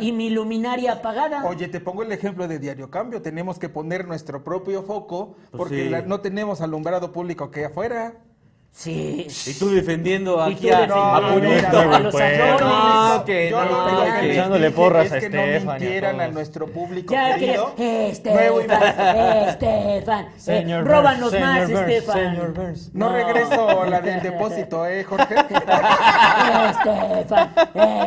[0.00, 1.44] y mi luminaria apagada.
[1.44, 3.22] Oye, te pongo el ejemplo de Diario Cambio.
[3.22, 5.88] Tenemos que poner nuestro propio foco Pues porque sí.
[5.90, 8.14] la- no tenemos alumbrado público que afuera.
[8.76, 9.28] Sí.
[9.46, 11.70] Y tú defendiendo Y aquí tú a, defendiendo a no, Puñito.
[11.84, 12.24] no, a pues,
[12.60, 16.24] no, que Yo no, lo único que- Echándole porras es a que no Estefan a
[16.24, 17.72] a nuestro público Ya querido.
[17.76, 22.16] querés, Nuevo y Estefan, Estefan, eh, Señor róbanos Burns, más, señor Burns, Estefan.
[22.34, 22.90] señor Burns.
[22.94, 25.34] No, regreso la del depósito, ¿eh, Jorge?
[26.70, 27.50] Estefan,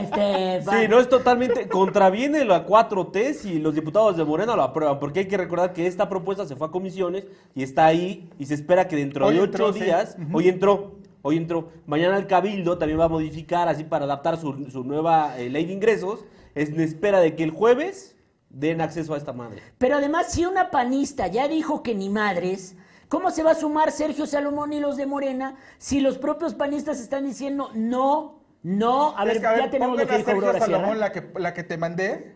[0.01, 0.79] Estefan.
[0.81, 1.69] Sí, no es totalmente.
[1.69, 5.87] Contraviene la 4T si los diputados de Morena lo aprueban, porque hay que recordar que
[5.87, 7.23] esta propuesta se fue a comisiones
[7.55, 9.85] y está ahí y se espera que dentro Hoy de entró, ocho sí.
[9.85, 14.37] días, hoy entró, hoy entró, mañana el Cabildo también va a modificar así para adaptar
[14.37, 18.15] su, su nueva eh, ley de ingresos, es en espera de que el jueves
[18.49, 19.61] den acceso a esta madre.
[19.77, 22.75] Pero además, si una panista ya dijo que ni madres,
[23.07, 26.99] ¿cómo se va a sumar Sergio Salomón y los de Morena si los propios panistas
[26.99, 29.17] están diciendo no, no?
[29.17, 31.31] A ver, Es que, a ya ver, tenemos lo que dijo Aurora Salomón, la que,
[31.37, 32.35] la que te mandé.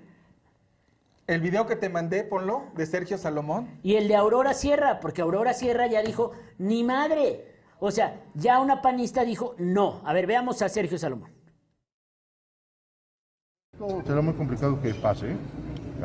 [1.27, 3.79] El video que te mandé, ponlo, de Sergio Salomón.
[3.83, 7.50] Y el de Aurora Sierra, porque Aurora Sierra ya dijo ni madre.
[7.83, 10.01] O sea, ya una panista dijo no.
[10.05, 11.31] A ver, veamos a Sergio Salomón.
[14.05, 15.35] Será muy complicado que pase.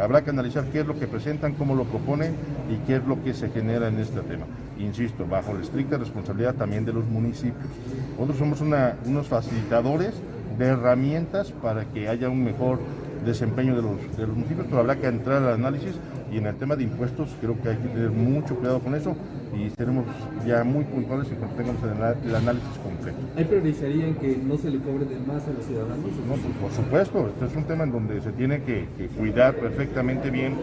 [0.01, 2.35] Habrá que analizar qué es lo que presentan, cómo lo proponen
[2.71, 4.47] y qué es lo que se genera en este tema.
[4.79, 7.69] Insisto, bajo la estricta responsabilidad también de los municipios.
[8.13, 8.61] Nosotros somos
[9.05, 10.15] unos facilitadores
[10.59, 12.79] de herramientas para que haya un mejor
[13.27, 15.95] desempeño de los municipios, pero habrá que entrar al análisis
[16.33, 19.15] y en el tema de impuestos creo que hay que tener mucho cuidado con eso
[19.57, 20.05] y seremos
[20.47, 23.19] ya muy puntuales en cuanto tengamos el, análisis completo.
[23.37, 25.99] ¿Hay priorizaría en que no se le cobre de más a los ciudadanos?
[25.99, 29.55] No, pues, por supuesto, este es un tema en donde se tiene que, que cuidar
[29.55, 30.55] perfectamente bien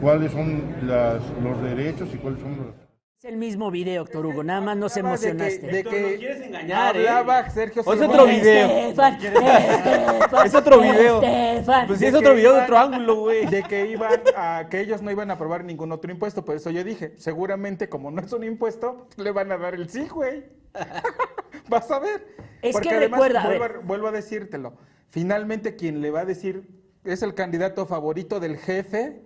[0.00, 2.85] cuáles son las- los derechos y cuáles son los...
[3.26, 5.66] El mismo video, Héctor Hugo, nada más no se Hablaba de que- emocionaste.
[5.66, 7.08] De que, nos quieres engañar, ¿eh?
[7.08, 8.68] hablaba Sergio O es otro video.
[8.68, 11.20] Estefan, Estefan, Es otro video.
[11.22, 11.86] Estefan.
[11.88, 13.46] Pues sí, es otro que video de otro ángulo, güey.
[13.46, 16.70] De que iban a, que ellos no iban a aprobar ningún otro impuesto, por eso
[16.70, 20.44] yo dije, seguramente como no es un impuesto, le van a dar el sí, güey.
[21.68, 22.24] Vas a ver.
[22.62, 23.76] Es Porque que además, recuerda, a vuelvo, ver.
[23.76, 24.74] a, vuelvo a decírtelo,
[25.08, 26.62] finalmente quien le va a decir
[27.02, 29.25] es el candidato favorito del jefe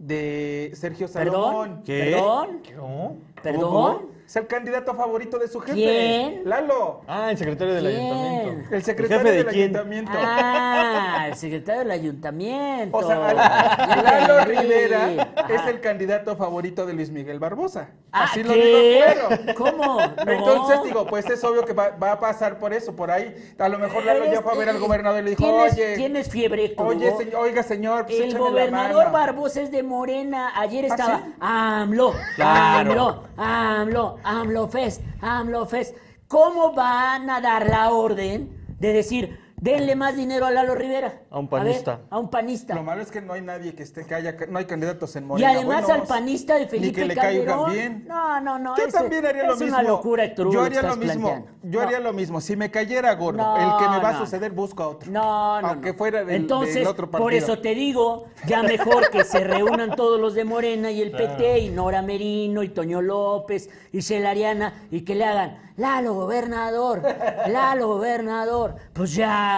[0.00, 1.82] de Sergio Salomón.
[1.82, 2.10] Perdón, ¿Qué?
[2.12, 3.16] perdón, ¿Cómo?
[3.42, 4.19] perdón.
[4.30, 5.74] Es el candidato favorito de su jefe.
[5.74, 6.42] ¿Quién?
[6.44, 7.00] Lalo.
[7.08, 7.96] Ah, el secretario del ¿Quién?
[8.00, 8.74] ayuntamiento.
[8.76, 9.62] El secretario jefe de del quién?
[9.76, 10.12] ayuntamiento.
[10.14, 12.96] Ah, el secretario del ayuntamiento.
[12.96, 14.44] O sea, Lalo.
[14.44, 15.52] Rivera Ajá.
[15.52, 17.88] es el candidato favorito de Luis Miguel Barbosa.
[18.12, 18.64] Ah, Así lo ¿qué?
[18.64, 19.54] digo claro.
[19.56, 19.96] ¿Cómo?
[20.24, 20.30] No.
[20.32, 23.52] Entonces digo, pues es obvio que va, va a pasar por eso, por ahí.
[23.58, 25.96] A lo mejor Lalo ya fue a ver al gobernador y le dijo, ¿Tienes, oye,
[25.96, 29.12] ¿Tienes fiebre, Héctor oye, se- oiga señor, pues El la gobernador mano".
[29.12, 30.52] Barbosa es de Morena.
[30.54, 31.32] Ayer ¿Ah, estaba sí?
[31.40, 32.90] AMLO, Claro.
[32.90, 34.19] AMLO, AMLO.
[34.24, 35.96] AMLO Fest, AMLO Fest.
[36.28, 41.20] ¿Cómo van a dar la orden de decir, denle más dinero a Lalo Rivera?
[41.30, 42.00] A un panista.
[42.10, 42.74] A, un panista.
[42.74, 45.24] Lo malo es que no hay nadie que esté, que haya, no hay candidatos en
[45.24, 45.50] Y Morena.
[45.50, 47.72] además buenos, al panista de ni Felipe que le caigan Calderón.
[47.72, 48.04] bien.
[48.08, 48.76] No, no, no.
[48.76, 49.78] Yo ese- también haría lo es mismo.
[49.78, 51.28] una locura, Héctor, Yo haría lo mismo.
[51.28, 51.46] planteando.
[51.62, 51.86] Yo No.
[51.86, 52.40] haría lo mismo.
[52.40, 55.10] Si me cayera gordo, No, el que me va a suceder, busco a otro.
[55.10, 55.68] No, no.
[55.68, 55.98] Aunque no.
[55.98, 57.24] fuera del, Entonces, del otro partido.
[57.24, 61.10] por eso te digo, ya mejor que se reúnan todos los de Morena y el
[61.12, 66.12] PT, y Nora Merino, y Toño López, y Shela Ariana, y que le hagan, Lalo
[66.14, 67.00] gobernador,
[67.48, 68.74] Lalo gobernador.
[68.92, 69.49] Pues ya,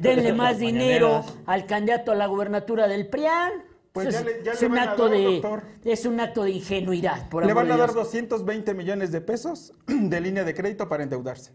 [0.00, 3.52] Denle más dinero al candidato a la gubernatura del PRIAN.
[3.92, 5.62] Pues es, ya le- ya es le un acto dar, de doctor.
[5.84, 8.04] es un acto de ingenuidad, por Le van a dar Dios.
[8.04, 11.52] 220 millones de pesos de línea de crédito para endeudarse.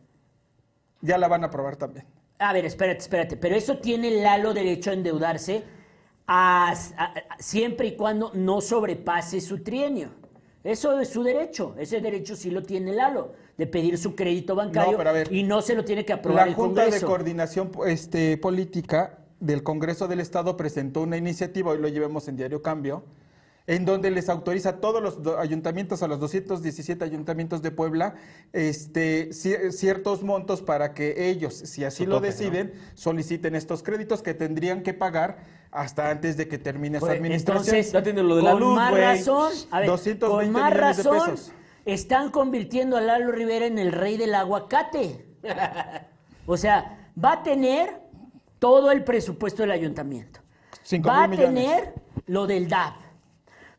[1.01, 2.06] Ya la van a aprobar también.
[2.39, 3.38] A ver, espérate, espérate.
[3.38, 5.63] Pero eso tiene Lalo derecho a endeudarse
[6.27, 10.10] a- a- a- siempre y cuando no sobrepase su trienio.
[10.63, 11.76] Eso es su derecho.
[11.78, 15.62] Ese derecho sí lo tiene Lalo, de pedir su crédito bancario No, ver, y no
[15.62, 17.02] se lo tiene que aprobar La el Junta de.
[17.02, 22.62] Coordinación este, Política del Congreso del Estado presentó una iniciativa, hoy lo llevemos en Diario
[22.62, 23.04] Cambio,
[23.65, 28.15] en donde les autoriza a todos los ayuntamientos, a los 217 ayuntamientos de Puebla,
[28.52, 32.32] este, ci- ciertos montos para que ellos, si así Su lo tope, ¿no?
[32.34, 35.38] deciden, soliciten estos créditos que tendrían que pagar
[35.71, 37.76] hasta antes de que termine su Pues, administración.
[37.76, 39.02] Entonces, lo de la con luz, más güey.
[39.04, 41.52] razón, a ver, 220 con más millones de razón, pesos.
[41.86, 45.26] están convirtiendo a Lalo Rivera en el rey del aguacate.
[46.45, 48.02] o sea, va a tener
[48.60, 50.41] todo el presupuesto del ayuntamiento.
[50.84, 51.54] Cinco va a millones.
[51.65, 51.93] tener
[52.28, 52.95] lo del DAP.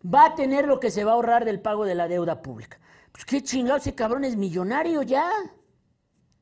[0.06, 2.78] Va a tener lo que se va a ahorrar del pago de la deuda pública.
[3.12, 5.30] Pues qué chingado, ese cabrón es millonario ya.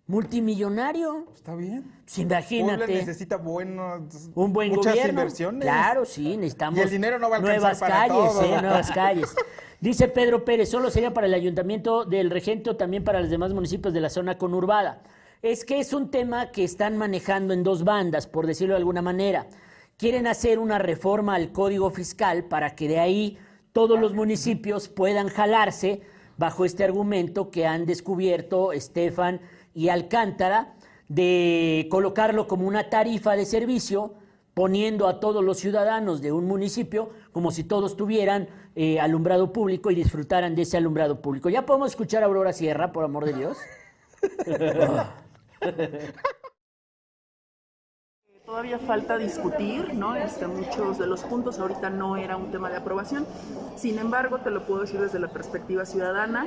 [0.07, 1.27] Multimillonario.
[1.35, 1.85] Está bien.
[2.05, 2.95] Pues Puebla imagínate.
[2.95, 5.21] necesita buenos, Un buen muchas gobierno.
[5.21, 5.63] inversiones.
[5.63, 8.43] Claro, sí, necesitamos Y el dinero no va a alcanzar nuevas para calles, todo.
[8.45, 8.63] ¿eh?
[8.63, 9.35] nuevas calles.
[9.81, 13.53] Dice Pedro Pérez, solo sería para el ayuntamiento del Regente o también para los demás
[13.53, 15.03] municipios de la zona conurbada.
[15.41, 19.03] Es que es un tema que están manejando en dos bandas, por decirlo de alguna
[19.03, 19.47] manera.
[19.97, 23.39] Quieren hacer una reforma al código fiscal para que de ahí
[23.73, 26.03] todos los municipios puedan jalarse
[26.37, 29.41] bajo este argumento que han descubierto Estefan
[29.75, 30.75] y Alcántara
[31.09, 34.15] de colocarlo como una tarifa de servicio,
[34.55, 39.91] poniendo a todos los ciudadanos de un municipio como si todos tuvieran eh, alumbrado público
[39.91, 41.49] y disfrutaran de ese alumbrado público.
[41.49, 43.59] ¿Ya podemos escuchar a Aurora Sierra, por amor de Dios?
[48.53, 50.15] Todavía falta discutir, ¿no?
[50.15, 53.25] Este, muchos de los puntos ahorita no era un tema de aprobación.
[53.77, 56.47] Sin embargo, te lo puedo decir desde la perspectiva ciudadana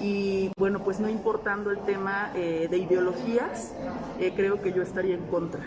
[0.00, 3.74] y bueno, pues no importando el tema eh, de ideologías,
[4.18, 5.60] eh, creo que yo estaría en contra.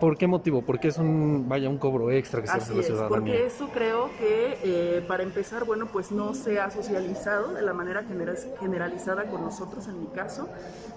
[0.00, 0.62] ¿Por qué motivo?
[0.62, 3.08] Porque es un, vaya, un cobro extra que se hace a la ciudadanía.
[3.08, 7.72] porque eso creo que eh, para empezar, bueno, pues no se ha socializado de la
[7.72, 10.48] manera genera- generalizada con nosotros en mi caso,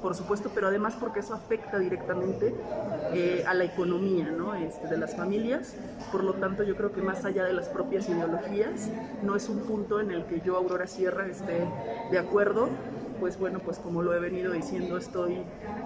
[0.01, 2.53] por supuesto, pero además porque eso afecta directamente
[3.13, 4.55] eh, a la economía ¿no?
[4.55, 5.75] Este, de las familias,
[6.11, 8.89] por lo tanto yo creo que más allá de las propias ideologías,
[9.23, 11.61] no es un punto en el que yo, Aurora Sierra, esté
[12.11, 12.69] de acuerdo,
[13.21, 15.43] pues bueno, pues como lo he venido diciendo, estoy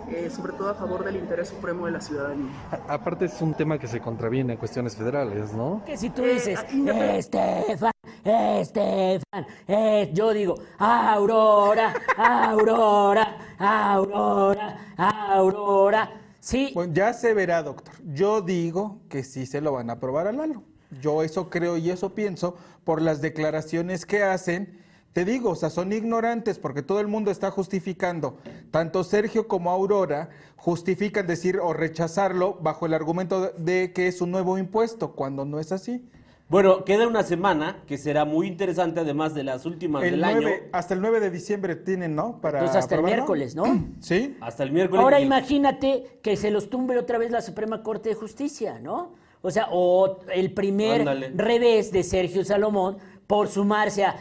[0.10, 2.50] eh, sobre todo a favor del interés supremo de la ciudadanía.
[2.72, 5.84] A- Aparte es un tema que se contraviene a cuestiones federales, ¿no?
[5.86, 7.92] Que si tú Eh, dices, independ- Estefan,
[8.24, 16.22] Estefan, eh", yo digo, Aurora, Aurora, Aurora, Aurora.
[16.40, 17.96] Sí, Bueno, ya se verá, doctor.
[18.14, 20.64] Yo digo que sí se lo van a aprobar a Lalo.
[21.02, 24.85] Yo eso creo y eso pienso por las declaraciones que hacen.
[25.16, 28.36] Te digo, o sea, son ignorantes porque todo el mundo está justificando,
[28.70, 34.32] tanto Sergio como Aurora justifican decir o rechazarlo bajo el argumento de que es un
[34.32, 36.04] nuevo impuesto, cuando no es así.
[36.50, 40.46] Bueno, queda una semana que será muy interesante, además de las últimas El del 9,
[40.54, 40.64] año.
[40.74, 42.42] hasta el 9 de diciembre tienen, ¿no?
[42.42, 43.64] Para entonces hasta el miércoles, ¿no?
[44.02, 44.36] Sí.
[44.42, 45.02] Hasta el miércoles.
[45.02, 49.14] Ahora imagínate que se los tumbe otra vez la Suprema Corte de Justicia, ¿no?
[49.42, 51.32] O sea, o el primer Ándale.
[51.36, 52.98] revés de Sergio Salomón
[53.28, 54.16] por sumarse a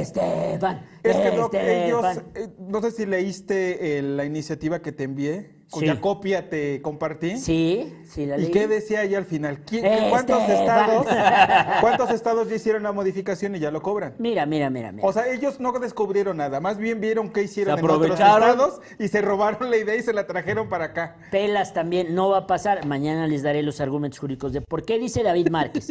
[0.00, 2.32] Estefan, Es que Doc, ellos, Estefan.
[2.34, 6.00] eh, no sé si leíste eh, la iniciativa que te envié, cuya Sí.
[6.00, 7.36] copia te compartí.
[7.38, 8.50] Sí, sí, la ¿Y leí.
[8.52, 9.64] qué decía ahí al final?
[9.64, 11.06] ¿Qui- Este, ¿Cuántos estados,
[11.80, 14.14] cuántos estados ya hicieron la modificación y ya lo cobran?
[14.18, 15.06] Mira, mira, mira, mira.
[15.06, 19.08] O sea, ellos no descubrieron nada, más bien vieron qué hicieron en otros estados y
[19.08, 21.16] se robaron la idea y se la trajeron para acá.
[21.30, 22.86] Pelas también no va a pasar.
[22.86, 25.88] Mañana les daré los argumentos jurídicos de por qué dice David Márquez.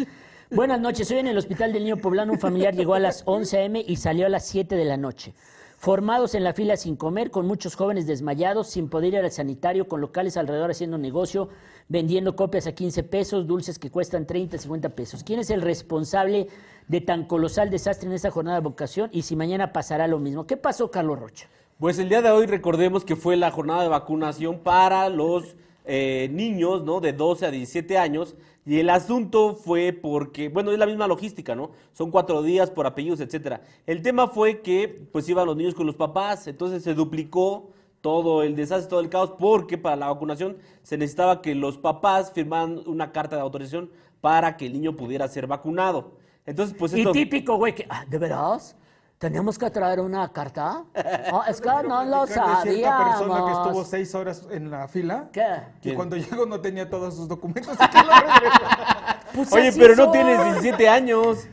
[0.52, 3.58] Buenas noches, hoy en el Hospital del Niño Poblano un familiar llegó a las 11
[3.58, 3.84] a.m.
[3.86, 5.34] y salió a las 7 de la noche.
[5.80, 9.88] formados en la fila sin comer, con muchos jóvenes desmayados, sin poder ir al sanitario,
[9.88, 11.50] con locales alrededor haciendo negocio,
[11.89, 15.24] vendiendo copias a 15 pesos, dulces que cuestan 30, 50 pesos.
[15.24, 16.48] ¿Quién es el responsable
[16.88, 20.46] de tan colosal desastre en esta jornada de vocación y si mañana pasará lo mismo?
[20.46, 21.48] ¿Qué pasó, Carlos Rocha?
[21.80, 26.30] Pues el día de hoy recordemos que fue la jornada de vacunación para los eh,
[26.32, 27.00] niños, ¿no?
[27.00, 28.36] De 12 a 17 años.
[28.66, 31.72] Y el asunto fue porque, bueno, es la misma logística, ¿no?
[31.93, 33.61] Son cuatro días por apellidos, etcétera.
[33.86, 37.70] El tema fue que, pues, iban los niños con los papás, entonces se duplicó
[38.01, 42.32] todo el desastre, todo el caos, porque para la vacunación se necesitaba que los papás
[42.34, 43.89] firmaran una carta de autorización
[44.22, 46.13] para que el niño pudiera ser vacunado.
[46.45, 47.11] Entonces, pues Y esto...
[47.11, 48.76] típico, güey, que, ah, ¿de veras?
[49.18, 50.84] ¿Tenemos que traer una carta?
[50.93, 55.30] Ah, es que no lo cierta persona que estuvo seis horas en la fila.
[55.32, 55.41] ¿Qué?
[55.78, 55.95] Y ¿Quién?
[55.95, 57.76] cuando llegó no tenía todos sus documentos.
[57.80, 58.59] y lo regresó.
[59.36, 61.45] Pues Oye, así pero no tienes 17 años.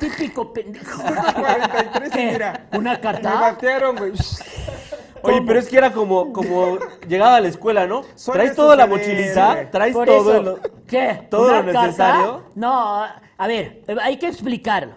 [0.00, 1.00] Típico pendejo.
[1.36, 2.32] 43 y ¿Qué?
[2.32, 2.66] mira.
[2.72, 3.34] ¿Una Me carta?
[3.40, 4.12] batearon, güey.
[5.22, 6.76] Oye, pero es que era como, como
[7.06, 8.02] llegaba a la escuela, ¿no?
[8.16, 9.00] Suele ¿Traes toda la güey.
[9.70, 10.32] ¿Traes Por todo?
[10.32, 11.28] eso, lo- ¿Qué?
[11.30, 11.82] todo ¿Una lo carta?
[11.86, 12.42] necesario?
[12.56, 14.96] No, a ver, hay que explicarlo.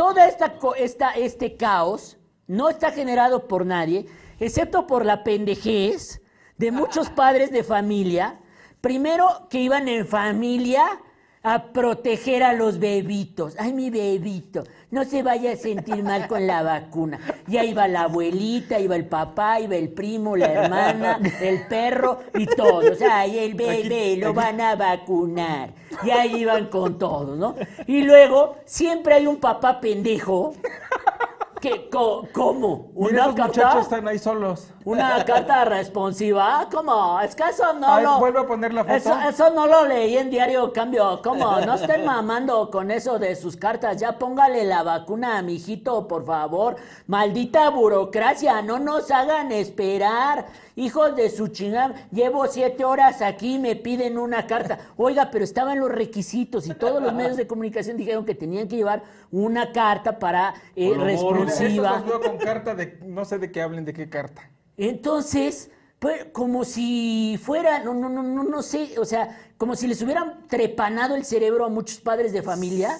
[0.00, 4.06] Toda esta, esta este caos no está generado por nadie,
[4.38, 6.22] excepto por la pendejez
[6.56, 8.40] de muchos padres de familia,
[8.80, 11.02] primero que iban en familia
[11.42, 13.54] a proteger a los bebitos.
[13.58, 17.18] Ay, mi bebito, no se vaya a sentir mal con la vacuna.
[17.48, 22.20] Y ahí va la abuelita, iba el papá, iba el primo, la hermana, el perro
[22.34, 22.98] y todos.
[23.00, 25.70] Ay, el bebé lo van a vacunar.
[26.02, 27.56] Y ahí iban con todos, ¿no?
[27.86, 30.54] Y luego siempre hay un papá pendejo
[31.60, 32.90] que, co- ¿cómo?
[32.94, 33.80] Mira, ¿Una esos muchachos carta?
[33.80, 34.68] están ahí solos.
[34.84, 36.66] ¿Una carta responsiva?
[36.72, 37.20] ¿Cómo?
[37.20, 38.18] Es que eso no Ay, lo...
[38.18, 38.96] vuelve a poner la foto.
[38.96, 41.20] Eso, eso no lo leí en Diario Cambio.
[41.22, 41.60] ¿Cómo?
[41.60, 43.98] No estén mamando con eso de sus cartas.
[43.98, 46.76] Ya póngale la vacuna a mi hijito, por favor.
[47.06, 50.46] Maldita burocracia, no nos hagan esperar.
[50.76, 51.94] Hijos de su chingada.
[52.10, 54.78] Llevo siete horas aquí y me piden una carta.
[54.96, 58.76] Oiga, pero estaban los requisitos y todos los medios de comunicación dijeron que tenían que
[58.76, 60.88] llevar una carta para eh,
[61.20, 62.98] Por los veo con carta de.
[63.04, 64.50] No sé de qué hablen, de qué carta.
[64.76, 69.86] Entonces, pues, como si fuera, no, no, no, no, no sé, o sea, como si
[69.86, 72.98] les hubieran trepanado el cerebro a muchos padres de familia.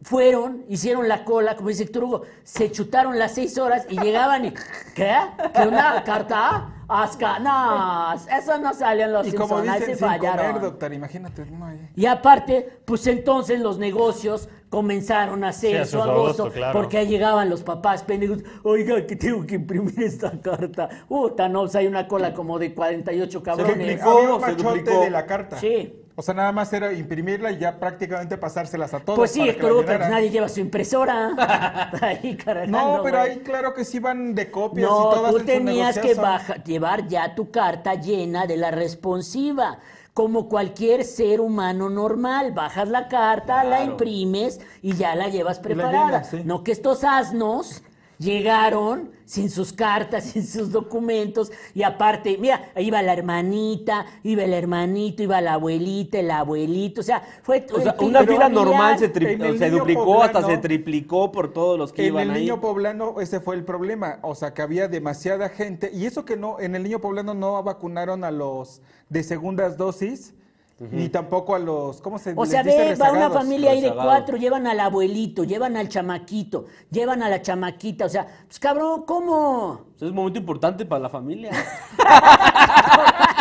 [0.00, 4.44] Fueron, hicieron la cola, como dice Héctor Hugo, se chutaron las seis horas y llegaban
[4.44, 4.54] y,
[4.94, 5.12] ¿qué?
[5.54, 6.74] ¿Que una carta?
[6.86, 10.46] Asca, no, eso no salió en los Y como Simpsons, ahí dicen, se sin fallaron.
[10.46, 11.44] comer, doctor, imagínate.
[11.46, 11.90] No, ahí.
[11.96, 16.72] Y aparte, pues entonces los negocios comenzaron a hacer Sí, su agosto, agosto, claro.
[16.78, 20.88] porque ahí llegaban los papás pendejos, oiga, que tengo que imprimir esta carta.
[21.08, 23.76] Puta, no, pues hay una cola como de 48 cabrones.
[23.76, 24.10] duplicó.
[24.18, 25.00] Había un se duplicó.
[25.00, 25.58] de la carta.
[25.58, 26.04] Sí.
[26.18, 29.16] O sea, nada más era imprimirla y ya prácticamente pasárselas a todos.
[29.16, 31.30] Pues sí, Héctor Hugo, pero nadie lleva su impresora.
[32.02, 35.44] ahí cargando, No, pero ahí claro que sí van de copias y No, todas tú
[35.44, 39.78] tenías que baja- llevar ya tu carta llena de la responsiva.
[40.12, 45.62] Como cualquier ser humano normal, bajas la carta, la imprimes y ya la llevas la
[45.62, 46.24] preparada.
[46.24, 46.42] sí.
[46.44, 47.84] No que estos asnos
[48.18, 54.42] llegaron sin sus cartas, sin sus documentos y aparte, mira, ahí iba la hermanita, iba
[54.44, 58.98] el hermanito, iba la abuelita, el abuelito, o sea, fue O sea, una fila normal
[58.98, 62.22] se, tri- En el se duplicó, hasta se triplicó por todos los que En iban
[62.24, 62.40] el ahí.
[62.42, 66.36] niño poblano ese fue el problema, o sea que había demasiada gente y eso que
[66.36, 70.34] no, en el niño poblano no vacunaron a los de segundas dosis
[70.80, 72.90] ni tampoco a los, ¿cómo se O les sea, dice?
[72.90, 77.28] ve, va una familia ahí de cuatro, llevan al abuelito, llevan al chamaquito, llevan a
[77.28, 79.80] la chamaquita, o sea, pues cabrón, ¿cómo?
[79.90, 81.50] Pues es un momento importante para la familia.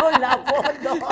[0.01, 1.07] Con la foto.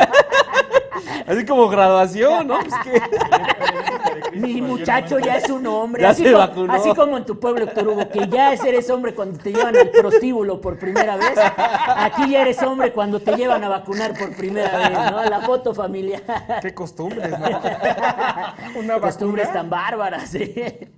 [1.28, 2.60] Así como graduación, ¿no?
[2.60, 3.02] Pues que...
[4.36, 6.02] Mi muchacho ya es un hombre.
[6.04, 6.74] Ya así, se co- vacunó.
[6.74, 9.76] así como en tu pueblo, Héctor Hugo, que ya es- eres hombre cuando te llevan
[9.76, 11.32] al prostíbulo por primera vez.
[11.58, 15.24] Aquí ya eres hombre cuando te llevan a vacunar por primera vez, ¿no?
[15.26, 16.22] La foto familiar.
[16.62, 17.46] Qué costumbres, ¿no?
[18.80, 20.34] Una costumbres tan bárbaras.
[20.36, 20.90] ¿eh?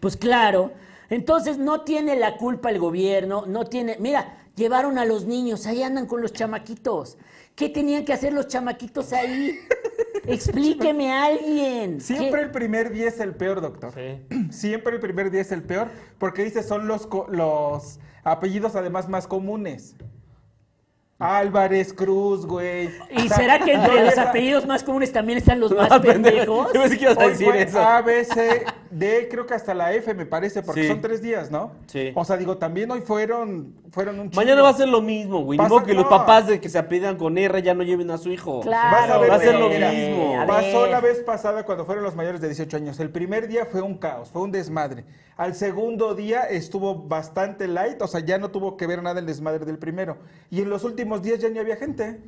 [0.00, 0.72] Pues claro.
[1.08, 3.96] Entonces no tiene la culpa el gobierno, no tiene.
[4.00, 7.16] Mira, llevaron a los niños, ahí andan con los chamaquitos.
[7.54, 9.56] ¿Qué tenían que hacer los chamaquitos ahí?
[10.26, 12.00] Explíqueme a alguien.
[12.00, 12.44] Siempre ¿Qué?
[12.46, 13.92] el primer día es el peor, doctor.
[13.94, 14.36] Sí.
[14.50, 19.08] Siempre el primer día es el peor porque dice son los, co- los apellidos además
[19.08, 19.96] más comunes.
[21.18, 22.90] Álvarez Cruz, güey.
[23.10, 26.00] ¿Y O sea, será que entre los apellidos más comunes también están los más No,
[26.02, 26.72] pendejos?
[26.74, 27.78] Yo pensé que ibas a Hoy decir fue eso.
[27.80, 30.88] A, B, C, D, creo que hasta la F me parece, porque Sí.
[30.88, 31.72] son tres días, ¿no?
[31.86, 32.12] Sí.
[32.14, 34.62] O sea, digo, también hoy fueron, fueron un Mañana chingo.
[34.64, 35.58] va a ser lo mismo, güey.
[35.58, 38.18] Ni modo que los papás de que se apellidan con R ya no lleven a
[38.18, 38.60] su hijo.
[38.60, 40.38] Claro, Vas a ver, va a ser lo mira, mismo.
[40.38, 43.00] A Pasó la vez pasada cuando fueron los mayores de 18 años.
[43.00, 45.04] El primer día fue un caos, fue un desmadre.
[45.38, 49.26] Al segundo día estuvo bastante light, o sea, ya no tuvo que ver nada el
[49.26, 50.16] desmadre del primero.
[50.50, 52.20] Y en los últimos días ya ni había gente.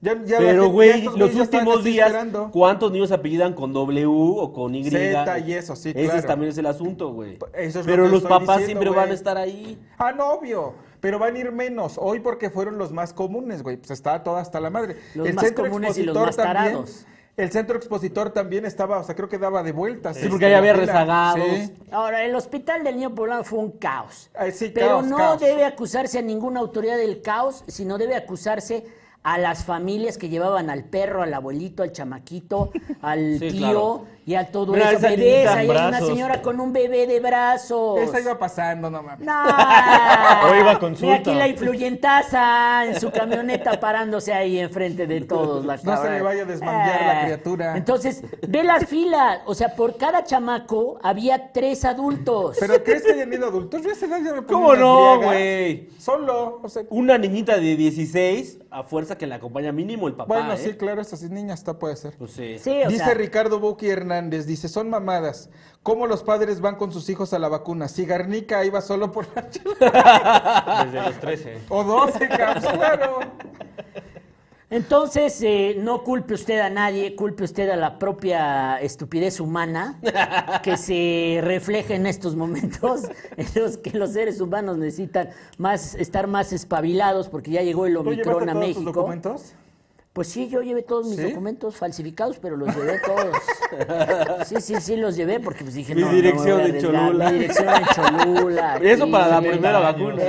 [0.00, 2.12] Ya, ya la Pero, güey, los últimos días.
[2.52, 4.88] ¿cuántos niños apellidan con W o con Y?
[4.88, 6.26] Z y eso, sí, Ese claro.
[6.26, 7.36] también es el asunto, güey.
[7.52, 9.76] Es Pero los papás diciendo, siempre van a estar ahí.
[9.98, 10.74] Ah, no, obvio.
[11.00, 11.96] Pero van a ir menos.
[11.98, 13.76] Hoy porque fueron los más comunes, güey.
[13.76, 14.96] Pues está toda hasta la madre.
[15.14, 17.04] Los más comunes y los más también- tarados.
[17.38, 20.16] El centro expositor también estaba, o sea, creo que daba de vueltas.
[20.16, 21.46] Sí, porque ahí había rezagados.
[21.48, 21.72] Sí.
[21.92, 24.28] Ahora, el hospital del niño poblano fue un caos.
[24.52, 25.40] Sí, pero caos, no caos.
[25.40, 28.84] debe acusarse a ninguna autoridad del caos, sino debe acusarse
[29.22, 32.72] a las familias que llevaban al perro, al abuelito, al chamaquito,
[33.02, 34.04] al Sí, tío claro.
[34.28, 34.98] Y a todo Mira, eso.
[34.98, 37.98] esa Bebés, ahí hay una señora con un bebé de brazos.
[38.02, 39.26] Esa iba pasando, no mames.
[39.26, 39.32] No.
[40.50, 41.14] O iba a Ve consulta.
[41.16, 45.64] aquí la influyentaza en su camioneta parándose ahí enfrente de todos.
[45.64, 47.76] La No se le vaya a desmantear la Eh, criatura.
[47.78, 49.40] Entonces, ve las filas.
[49.46, 52.56] O sea, por cada chamaco había tres adultos.
[52.60, 53.80] ¿Pero crees que hayan ido adultos?
[53.82, 55.88] Yo ya me ¿Cómo no, güey?
[55.98, 56.82] Solo, o sea...
[56.90, 60.58] Una niñita de 16, a fuerza que le acompaña mínimo el papá, bueno, ¿eh?
[60.58, 62.14] sí, claro, estas niñas hasta puede ser.
[62.18, 62.58] Pues sí.
[62.58, 65.50] Sí, o dice sea, Ricardo Buki Hernández, dice, son mamadas.
[65.82, 67.88] ¿Cómo los padres van con sus hijos a la vacuna?
[67.88, 69.42] Si Garnica iba solo por la
[70.84, 71.58] Desde los 13.
[71.68, 73.20] O 12, cabrón, claro.
[74.70, 79.98] Entonces, eh, no culpe usted a nadie, culpe usted a la propia estupidez humana
[80.62, 83.04] que se refleja en estos momentos,
[83.38, 87.94] en los que los seres humanos necesitan más, estar más espabilados porque ya llegó el
[87.94, 88.92] ¿Tú llevaste Omicron a todos tus México.
[88.92, 89.54] documentos?
[90.18, 91.22] Pues sí, yo llevé todos mis ¿Sí?
[91.22, 93.36] documentos falsificados, pero los llevé todos.
[94.46, 96.80] Sí, sí, sí, los llevé porque pues dije, Mi no, dirección de.
[96.80, 97.30] Cholula.
[97.30, 98.76] Mi dirección en Cholula.
[98.82, 100.22] Eso para la primera vacuna.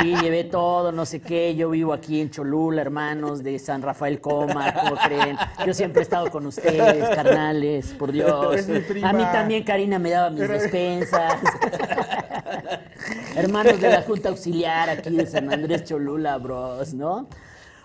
[0.00, 1.56] Sí, llevé todo, no sé qué.
[1.56, 5.36] Yo vivo aquí en Cholula, hermanos de San Rafael Coma, ¿cómo creen?
[5.66, 8.54] Yo siempre he estado con ustedes, carnales, por Dios.
[8.54, 9.08] Es mi prima.
[9.08, 11.40] A mí también Karina me daba mis despensas.
[13.34, 17.26] Hermanos de la Junta Auxiliar aquí de San Andrés Cholula, bros, ¿no?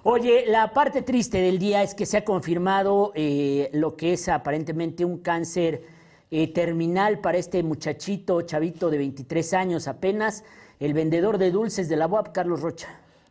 [0.09, 4.29] Oye, la parte triste del día es que se ha confirmado eh, lo que es
[4.29, 5.83] aparentemente un cáncer
[6.31, 10.45] eh, terminal para este muchachito, chavito de 23 años apenas,
[10.79, 12.87] el vendedor de dulces de la UAP, Carlos Rocha.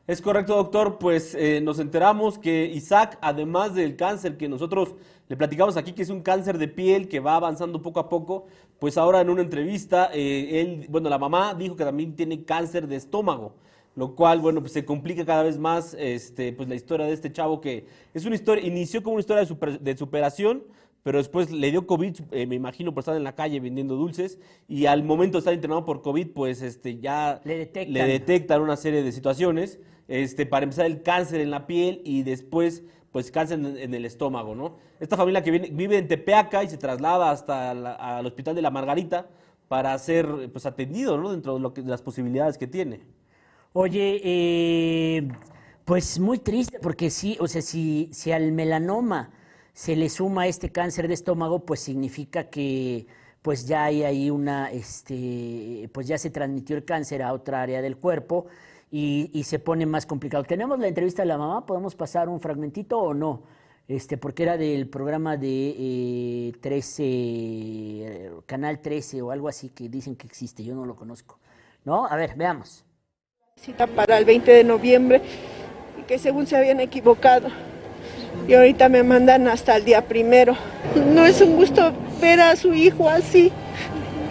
[0.07, 0.99] Es correcto, doctor.
[0.99, 4.97] Pues eh, nos enteramos que Isaac, además del cáncer que nosotros
[5.29, 8.49] le platicamos aquí, que es un cáncer de piel que va avanzando poco a poco,
[8.79, 12.87] pues ahora en una entrevista, eh, él, bueno, la mamá dijo que también tiene cáncer
[12.87, 13.55] de estómago,
[13.97, 17.33] lo cual, bueno, pues se complica cada vez más, este, pues la historia de este
[17.33, 20.63] chavo que es una historia, inició como una historia de, super- de superación,
[21.03, 24.39] pero después le dio COVID, eh, me imagino, por estar en la calle vendiendo dulces,
[24.69, 27.93] y al momento de estar internado por COVID, pues este, ya Le detectan.
[27.95, 29.79] le detectan una serie de situaciones,
[30.09, 34.05] este, para empezar el cáncer en la piel y después pues cáncer en, en el
[34.05, 34.77] estómago, ¿no?
[35.01, 38.61] Esta familia que viene- vive en Tepeaca y se traslada hasta la- al hospital de
[38.61, 39.27] la Margarita
[39.69, 41.31] para ser pues atendido, ¿no?
[41.33, 43.01] Dentro de, lo que- de las posibilidades que tiene.
[43.79, 45.29] Oye, eh,
[45.85, 49.31] pues muy triste porque sí, o sea, si, si al melanoma
[49.75, 53.07] se le suma este cáncer de estómago, pues significa que
[53.43, 57.83] pues ya hay ahí una, este, pues ya se transmitió el cáncer a otra área
[57.83, 58.47] del cuerpo
[58.91, 60.45] y, se pone más complicado.
[60.45, 61.67] ¿Tenemos la entrevista de la mamá?
[61.67, 63.43] ¿Podemos pasar un fragmentito o no?
[63.89, 69.91] Este, porque era del programa de eh, 13, eh, Canal 13 o algo así que
[69.91, 71.39] dicen que existe, yo no lo conozco.
[71.85, 72.07] ¿No?
[72.07, 72.86] A ver, veamos.
[73.67, 75.21] Cita para el 20 de noviembre
[75.99, 77.49] y que según se habían equivocado.
[78.47, 80.55] Y ahorita me mandan hasta el día primero.
[81.13, 83.51] No es un gusto ver a su hijo así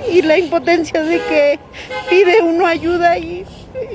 [0.10, 1.60] y la impotencia de que
[2.10, 3.46] pide uno ayuda y,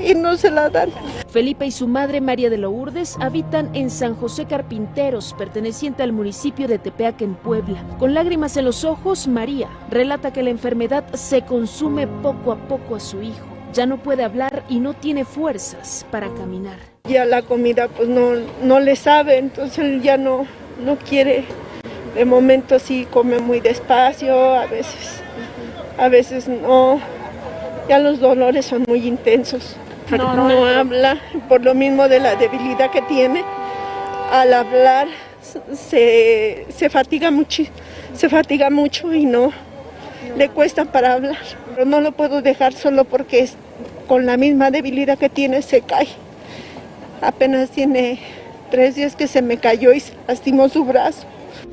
[0.05, 0.91] y no se la dan.
[1.31, 6.68] Felipe y su madre María de Lourdes habitan en San José Carpinteros, perteneciente al municipio
[6.68, 7.83] de Tepeaca en Puebla.
[7.99, 12.97] Con lágrimas en los ojos, María relata que la enfermedad se consume poco a poco
[12.97, 13.60] a su hijo.
[13.73, 16.77] Ya no puede hablar y no tiene fuerzas para caminar.
[17.05, 20.47] Ya la comida pues no, no le sabe, entonces él ya no,
[20.85, 21.45] no quiere.
[22.14, 25.23] De momento sí come muy despacio, a veces,
[25.99, 27.01] a veces no.
[27.89, 29.77] Ya los dolores son muy intensos.
[30.11, 31.18] No, no habla
[31.49, 33.45] por lo mismo de la debilidad que tiene.
[34.33, 35.07] Al hablar
[35.73, 37.62] se, se fatiga mucho,
[38.14, 39.53] se fatiga mucho y no
[40.37, 41.39] le cuesta para hablar.
[41.81, 43.57] Pero no lo puedo dejar solo porque es-
[44.07, 46.09] con la misma debilidad que tiene se cae.
[47.22, 48.18] Apenas tiene
[48.70, 51.26] tres días que se me cayó y se lastimó su brazo.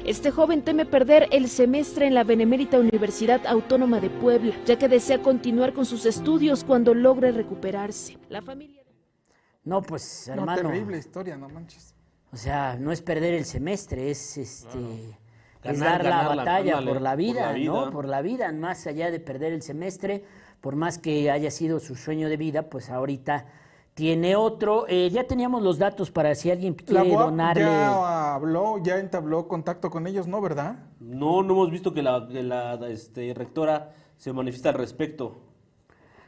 [0.05, 4.87] Este joven teme perder el semestre en la Benemérita Universidad Autónoma de Puebla, ya que
[4.87, 8.17] desea continuar con sus estudios cuando logre recuperarse.
[8.29, 8.83] La familia...
[9.65, 10.61] No, pues, No, hermano.
[10.69, 11.93] terrible historia, no manches.
[12.31, 15.17] O sea, no es perder el semestre, es este es
[15.73, 17.71] Ganar, dar la batalla por la por vida, la vida.
[17.73, 17.91] ¿no?
[17.91, 20.23] Por la vida, más allá de perder el semestre,
[20.61, 23.45] por más que haya sido su sueño de vida, pues ahorita
[23.93, 24.85] tiene otro.
[24.87, 27.63] Eh, ya teníamos los datos para si alguien La quiere UAP donarle.
[27.63, 30.77] ya habló, ya entabló contacto con ellos, ¿no, verdad?
[30.99, 35.37] No, no hemos visto que la, que la este, rectora se manifiesta al respecto.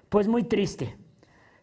[0.10, 0.98] Pues muy triste.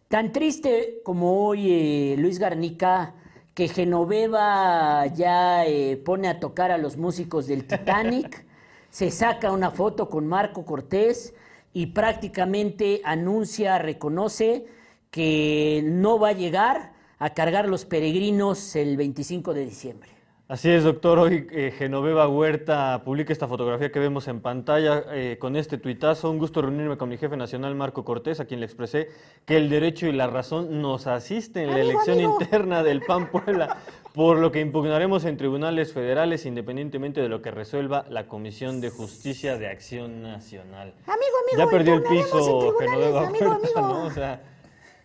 [0.07, 3.13] Tan triste como hoy eh, Luis Garnica,
[3.57, 8.45] que Genoveva ya eh, pone a tocar a los músicos del Titanic,
[8.91, 11.33] se saca una foto con Marco Cortés
[11.73, 14.67] y prácticamente anuncia, reconoce
[15.09, 20.16] que no va a llegar a cargar los peregrinos el 25 de diciembre.
[20.49, 21.19] Así es, doctor.
[21.19, 26.31] Hoy eh, Genoveva Huerta publica esta fotografía que vemos en pantalla eh, con este tuitazo.
[26.31, 29.09] Un gusto reunirme con mi jefe nacional, Marco Cortés, a quien le expresé
[29.45, 33.75] que el derecho y la razón nos asisten en la elección interna del PAN Puebla,
[34.13, 38.89] por lo que impugnaremos en tribunales federales independientemente de lo que resuelva la Comisión de
[38.89, 40.93] Justicia de Acción Nacional.
[41.07, 43.93] Amigo, amigo, ya perdió el piso Genoveva amigo, Huerta, amigo.
[43.99, 44.05] ¿no?
[44.05, 44.41] O sea,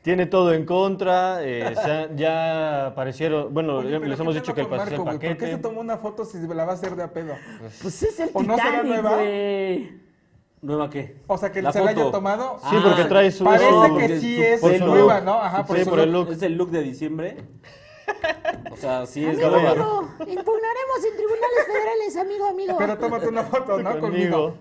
[0.03, 1.38] tiene todo en contra.
[1.42, 1.74] eh,
[2.16, 4.90] ya aparecieron, bueno, Oye, les ¿qué hemos dicho que el paquete.
[4.98, 5.14] Marco, güey?
[5.14, 5.59] ¿Por qué se paquete.
[5.59, 7.34] tomó una foto si la va a hacer de a pedo?
[7.80, 9.22] Pues es el ¿O no será Titanic, nueva?
[10.61, 11.16] ¿Nueva qué?
[11.26, 12.59] O sea, que La se la haya tomado.
[12.70, 15.24] Sí, porque trae su- Parece su- que sí su- es por su nueva, look.
[15.24, 15.32] ¿no?
[15.34, 16.26] Ajá, por Sí, su por el look.
[16.28, 16.34] look.
[16.36, 17.36] ¿Es el look de diciembre?
[18.70, 19.70] O sea, sí es Amigo, nueva.
[19.70, 22.76] amigo, impugnaremos en tribunales federales, amigo, amigo.
[22.78, 23.98] Pero tómate una foto, ¿no?
[24.00, 24.55] Conmigo.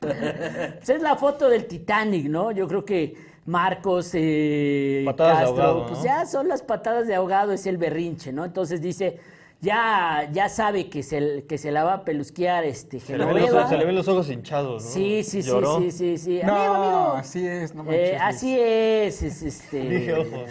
[0.02, 2.50] Esa es la foto del Titanic, ¿no?
[2.52, 6.04] Yo creo que Marcos, eh, Patadas de ahogado, pues ¿no?
[6.04, 8.44] ya son las patadas de ahogado, es el berrinche, ¿no?
[8.44, 9.18] Entonces dice,
[9.60, 13.34] ya, ya sabe que se, que se la va a pelusquear este Se le, ven
[13.34, 13.68] los, Genoveva.
[13.68, 14.90] se le ven los ojos hinchados, ¿no?
[14.90, 15.80] Sí, sí, sí, Lloró.
[15.80, 16.40] sí, sí, sí.
[16.44, 17.12] No, Amigo, amigo.
[17.16, 18.20] así es, no Eh, manches.
[18.22, 19.80] así es, es este.
[19.88, 20.50] Dije ojos.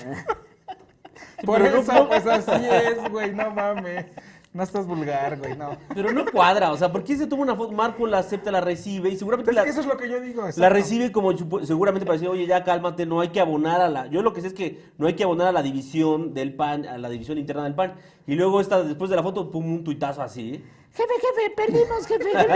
[1.46, 4.06] Por eso, pues así es, güey, no mames.
[4.52, 5.78] No estás vulgar, güey, no.
[5.94, 7.72] Pero no cuadra, o sea, ¿por qué se toma una foto?
[7.72, 10.20] Marco la acepta, la recibe y seguramente Pero es la, eso es lo que yo
[10.20, 10.44] digo.
[10.58, 11.32] la recibe como
[11.64, 14.08] seguramente para decir, oye, ya cálmate, no hay que abonar a la...
[14.08, 16.86] Yo lo que sé es que no hay que abonar a la división del PAN,
[16.88, 17.94] a la división interna del PAN.
[18.26, 20.64] Y luego esta, después de la foto, pum, un tuitazo así.
[20.92, 22.48] Jefe, jefe, perdimos, jefe, jefe.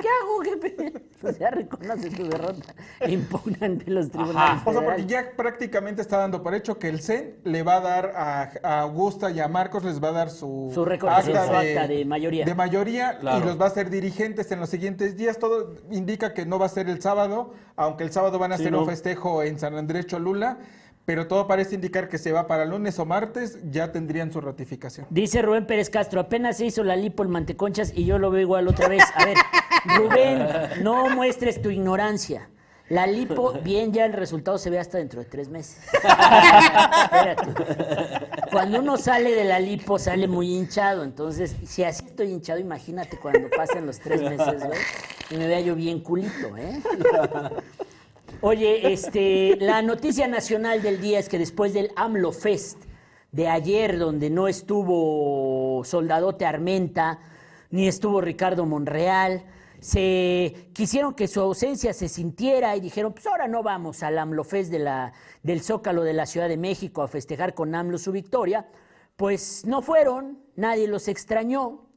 [0.00, 0.92] ¿Qué hago, jefe?
[1.20, 2.74] Pues ya reconoce tu derrota.
[3.06, 4.62] Impugna ante los tribunales.
[4.64, 7.80] O sea, porque ya prácticamente está dando por hecho que el CEN le va a
[7.80, 11.54] dar a, a Augusta y a Marcos, les va a dar su, Su reconocimiento, su
[11.54, 12.44] acta de mayoría.
[12.44, 13.38] de mayoría, Claro.
[13.38, 15.38] y los va a hacer dirigentes en los siguientes días.
[15.38, 18.62] Todo indica que no va a ser el sábado, aunque el sábado van a Sí,
[18.62, 18.80] hacer no.
[18.80, 20.58] un festejo en San Andrés Cholula,
[21.08, 25.06] pero todo parece indicar que se va para lunes o martes, ya tendrían su ratificación.
[25.08, 28.42] Dice Rubén Pérez Castro, apenas se hizo la lipo el manteconchas y yo lo veo
[28.42, 29.02] igual otra vez.
[29.14, 29.38] A ver,
[29.86, 30.46] Rubén,
[30.82, 32.50] no muestres tu ignorancia.
[32.90, 35.82] La lipo, bien, ya el resultado se ve hasta dentro de tres meses.
[35.94, 37.46] Espérate.
[38.52, 41.04] Cuando uno sale de la lipo, sale muy hinchado.
[41.04, 44.62] Entonces, si así estoy hinchado, imagínate cuando pasen los tres meses,
[45.30, 46.82] y me vea yo bien culito, ¿eh?
[48.40, 52.84] Oye, este, la noticia nacional del día es que después del AMLO Fest
[53.32, 57.18] de ayer, donde no estuvo Soldadote Armenta,
[57.70, 59.42] ni estuvo Ricardo Monreal,
[59.80, 64.44] se quisieron que su ausencia se sintiera y dijeron, pues ahora no vamos al AMLO
[64.44, 65.12] Fest de la,
[65.42, 68.68] del Zócalo de la Ciudad de México a festejar con AMLO su victoria.
[69.16, 71.88] Pues no fueron, nadie los extrañó.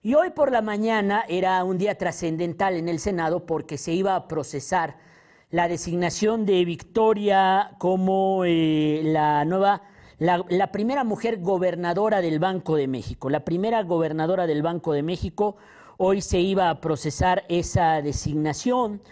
[0.00, 4.14] Y hoy por la mañana era un día trascendental en el Senado porque se iba
[4.14, 5.10] a procesar
[5.52, 9.82] la designación de Victoria como eh, la nueva,
[10.18, 13.28] la, primera mujer gobernadora del Banco de México.
[13.28, 15.56] La primera gobernadora del Banco de México.
[15.98, 19.02] Hoy se iba a procesar esa designación.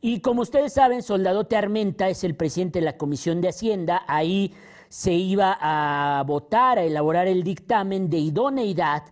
[0.00, 4.04] Y como ustedes saben, Soldadote Armenta es el presidente de la Comisión de Hacienda.
[4.06, 4.54] Ahí
[4.88, 9.02] se iba a votar, a elaborar el dictamen de idoneidad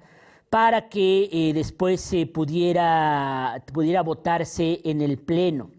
[0.51, 5.70] para que eh, después se pudiera, pudiera votarse en el Pleno.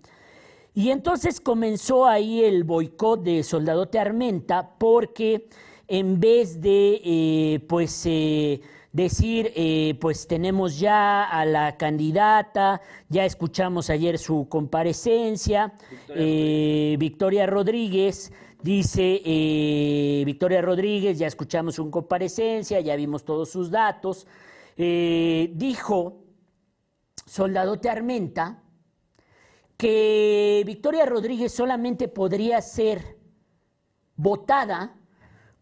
[0.77, 5.49] Y entonces comenzó ahí el boicot de Soldadote Armenta porque
[5.87, 8.61] en vez de eh, pues eh,
[8.91, 15.73] decir eh, pues tenemos ya a la candidata, ya escuchamos ayer su comparecencia,
[16.07, 24.27] Victoria Rodríguez dice eh, Victoria Rodríguez, ya escuchamos su comparecencia, ya vimos todos sus datos,
[24.75, 26.23] eh, dijo
[27.25, 28.63] Soldadote Armenta,
[29.77, 33.17] que Victoria Rodríguez solamente podría ser
[34.15, 34.95] votada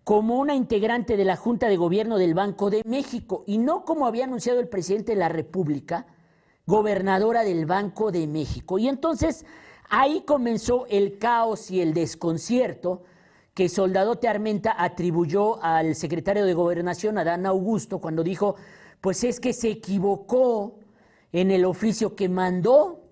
[0.05, 4.07] como una integrante de la Junta de Gobierno del Banco de México y no como
[4.07, 6.07] había anunciado el presidente de la República,
[6.65, 8.77] gobernadora del Banco de México.
[8.79, 9.45] Y entonces
[9.89, 13.03] ahí comenzó el caos y el desconcierto
[13.53, 18.55] que Soldadote Armenta atribuyó al secretario de Gobernación, Adán Augusto, cuando dijo,
[19.01, 20.79] pues es que se equivocó
[21.31, 23.04] en el oficio que mandó.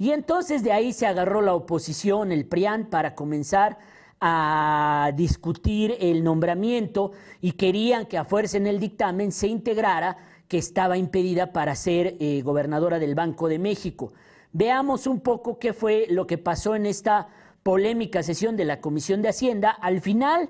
[0.00, 3.76] Y entonces de ahí se agarró la oposición, el PRIAN, para comenzar
[4.18, 10.16] a discutir el nombramiento y querían que a fuerza en el dictamen se integrara
[10.48, 14.14] que estaba impedida para ser eh, gobernadora del Banco de México.
[14.54, 17.28] Veamos un poco qué fue lo que pasó en esta
[17.62, 19.68] polémica sesión de la Comisión de Hacienda.
[19.68, 20.48] Al final,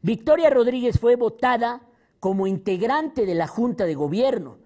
[0.00, 1.82] Victoria Rodríguez fue votada
[2.20, 4.58] como integrante de la Junta de Gobierno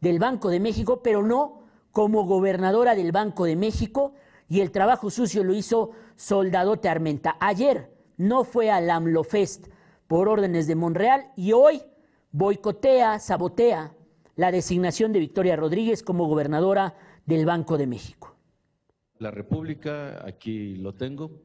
[0.00, 1.61] del Banco de México, pero no
[1.92, 4.14] como gobernadora del Banco de México,
[4.48, 7.36] y el trabajo sucio lo hizo Soldadote Armenta.
[7.40, 9.68] Ayer no fue al AMLOFest
[10.06, 11.82] por órdenes de Monreal y hoy
[12.32, 13.94] boicotea, sabotea
[14.36, 18.36] la designación de Victoria Rodríguez como gobernadora del Banco de México.
[19.18, 21.42] La República, aquí lo tengo,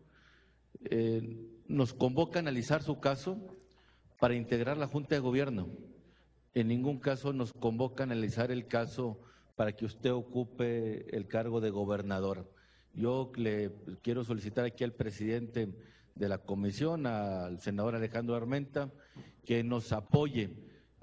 [0.90, 1.22] eh,
[1.68, 3.38] nos convoca a analizar su caso
[4.20, 5.70] para integrar la Junta de Gobierno.
[6.54, 9.20] En ningún caso nos convoca a analizar el caso
[9.58, 12.48] para que usted ocupe el cargo de gobernador.
[12.94, 13.72] Yo le
[14.04, 15.74] quiero solicitar aquí al presidente
[16.14, 18.92] de la comisión, al senador Alejandro Armenta,
[19.44, 20.52] que nos apoye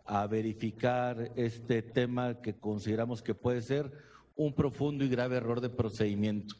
[0.05, 3.91] a verificar este tema que consideramos que puede ser
[4.37, 6.55] un profundo y grave error de procedimiento,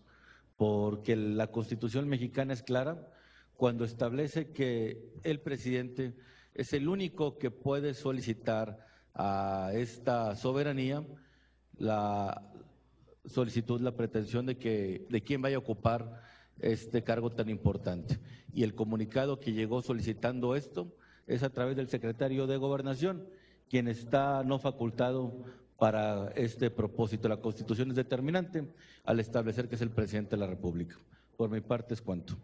[0.57, 3.09] porque la Constitución mexicana es clara
[3.57, 6.17] cuando establece que el presidente
[6.55, 8.85] es el único que puede solicitar
[9.15, 11.05] a esta soberanía
[11.79, 12.43] la
[13.25, 16.23] solicitud, la pretensión de que de quién vaya a ocupar
[16.61, 18.19] este cargo tan importante.
[18.53, 20.95] Y el comunicado que llegó solicitando esto
[21.27, 23.27] es a través del secretario de Gobernación,
[23.69, 25.45] quien está no facultado
[25.79, 27.29] para este propósito.
[27.29, 28.73] La Constitución es determinante
[29.05, 30.97] al establecer que es el presidente de la República.
[31.37, 32.37] Por mi parte es cuanto.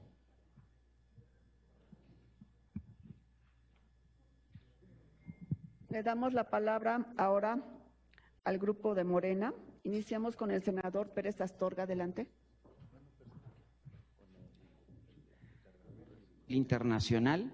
[5.91, 7.63] Le damos la palabra ahora
[8.45, 9.55] al grupo de Morena.
[9.85, 11.85] Iniciamos con el senador Pérez Astorga.
[11.85, 12.29] Adelante.
[16.51, 17.53] internacional.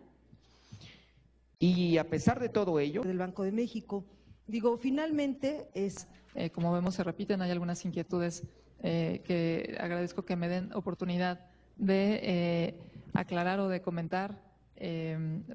[1.58, 4.04] Y a pesar de todo ello, del Banco de México,
[4.46, 6.08] digo, finalmente es...
[6.34, 8.42] Eh, como vemos, se repiten, hay algunas inquietudes
[8.82, 12.80] eh, que agradezco que me den oportunidad de eh,
[13.14, 14.44] aclarar o de comentar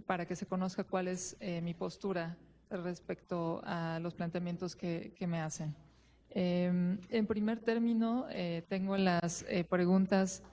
[0.07, 2.35] para que se conozca cuál es mi postura
[2.71, 5.75] respecto a los planteamientos que, que me hacen.
[6.29, 8.25] en primer término,
[8.69, 10.43] tengo las preguntas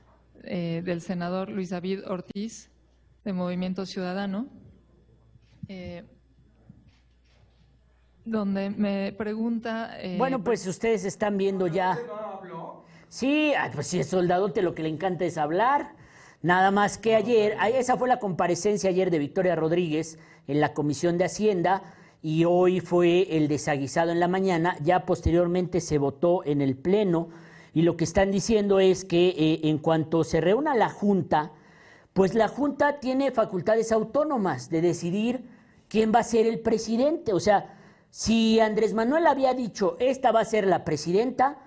[0.43, 2.71] del senador Luis David Ortiz
[3.25, 4.47] de Movimiento Ciudadano,
[5.69, 6.03] eh,
[8.25, 9.99] donde me pregunta...
[10.01, 11.99] Eh, bueno, pues ustedes están viendo ya...
[13.11, 15.95] Sí, pues si es soldadote lo que le encanta es hablar.
[16.43, 21.19] Nada más que ayer, esa fue la comparecencia ayer de Victoria Rodríguez en la Comisión
[21.19, 21.83] de Hacienda
[22.23, 27.29] y hoy fue el desaguisado en la mañana, ya posteriormente se votó en el Pleno
[27.73, 31.53] y lo que están diciendo es que eh, en cuanto se reúna la Junta,
[32.13, 35.45] pues la Junta tiene facultades autónomas de decidir
[35.89, 37.33] quién va a ser el presidente.
[37.33, 37.77] O sea,
[38.11, 41.59] si Andrés Manuel había dicho, esta va a ser la presidenta,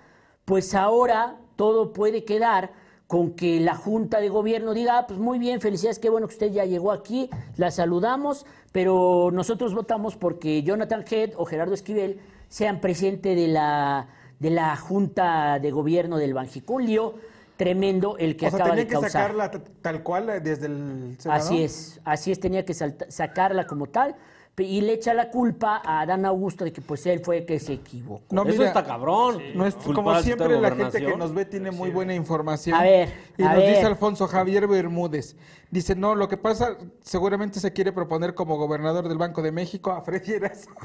[0.44, 2.72] pues ahora todo puede quedar
[3.12, 6.32] con que la Junta de Gobierno diga, ah, pues muy bien, felicidades, qué bueno que
[6.32, 12.20] usted ya llegó aquí, la saludamos, pero nosotros votamos porque Jonathan Head o Gerardo Esquivel
[12.48, 14.08] sean presidente de la,
[14.38, 17.16] de la Junta de Gobierno del Banjiculio
[17.58, 19.08] tremendo el que o sea, acaba tenía de causar.
[19.08, 19.50] que sacarla
[19.82, 21.18] tal cual eh, desde el.
[21.28, 24.16] Así es, así es, tenía que sacarla como tal
[24.58, 27.58] y le echa la culpa a Adán Augusto de que pues él fue el que
[27.58, 28.22] se equivocó.
[28.30, 29.42] No, Eso está cabrón.
[29.54, 32.76] No es, como siempre la gente que nos ve tiene muy buena información.
[32.78, 33.74] A ver, y a nos ver.
[33.76, 35.36] dice Alfonso Javier Bermúdez.
[35.70, 39.90] Dice, no, lo que pasa, seguramente se quiere proponer como gobernador del Banco de México
[39.90, 40.70] a Freddy Erazo.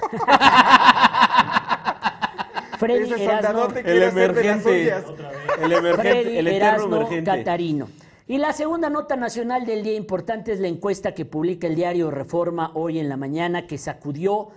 [2.78, 3.46] Freddy Ese suyas.
[3.88, 4.04] El
[5.74, 7.32] emergente, Freddy el eterno Erasmo emergente.
[7.32, 7.90] Catarino.
[8.30, 12.12] Y la segunda nota nacional del día importante es la encuesta que publica el diario
[12.12, 14.50] Reforma hoy en la mañana, que sacudió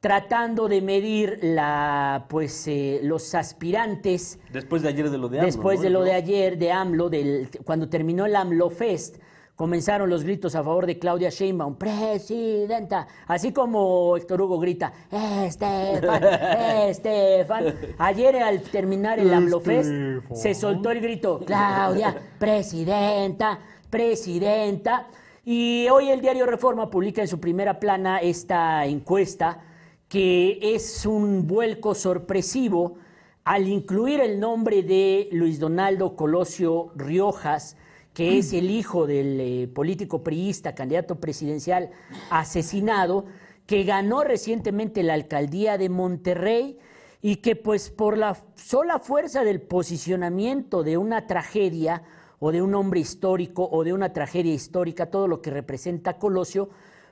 [0.00, 5.46] tratando de medir la, pues, eh, los aspirantes Después de ayer de lo de AMLO,
[5.46, 5.82] Después ¿no?
[5.84, 9.18] de lo de ayer, de AMLO, del, cuando terminó el AMLO Fest,
[9.56, 16.24] comenzaron los gritos a favor de Claudia Sheinbaum, presidenta, así como Héctor Hugo grita, Estefan,
[16.88, 17.74] Estefan.
[17.98, 19.90] Ayer al terminar el AMLO Fest,
[20.34, 23.58] se soltó el grito, Claudia, presidenta,
[23.90, 25.06] presidenta.
[25.44, 29.60] Y hoy el diario Reforma publica en su primera plana esta encuesta
[30.08, 32.96] que es un vuelco sorpresivo
[33.44, 37.76] al incluir el nombre de Luis Donaldo Colosio Riojas,
[38.14, 41.90] que es el hijo del eh, político priista, candidato presidencial
[42.30, 43.26] asesinado,
[43.66, 46.78] que ganó recientemente la alcaldía de Monterrey
[47.20, 52.02] y que pues por la sola fuerza del posicionamiento de una tragedia
[52.38, 56.68] o de un hombre histórico o de una tragedia histórica, todo lo que representa Colosio,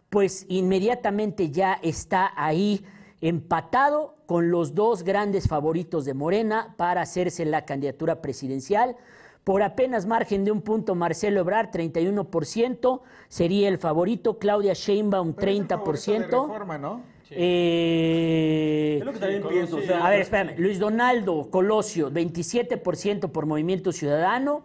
[0.08, 2.84] pues inmediatamente ya está ahí
[3.22, 8.96] empatado con los dos grandes favoritos de Morena para hacerse la candidatura presidencial.
[9.44, 16.46] Por apenas margen de un punto, Marcelo Ebrard, 31%, sería el favorito, Claudia Sheinbaum, 30%.
[16.46, 17.00] Reforma, ¿no?
[17.34, 20.54] Eh, Es lo que también pienso, o sea, a ver, es- espérame.
[20.58, 24.62] Luis Donaldo Colosio, 27% por Movimiento Ciudadano.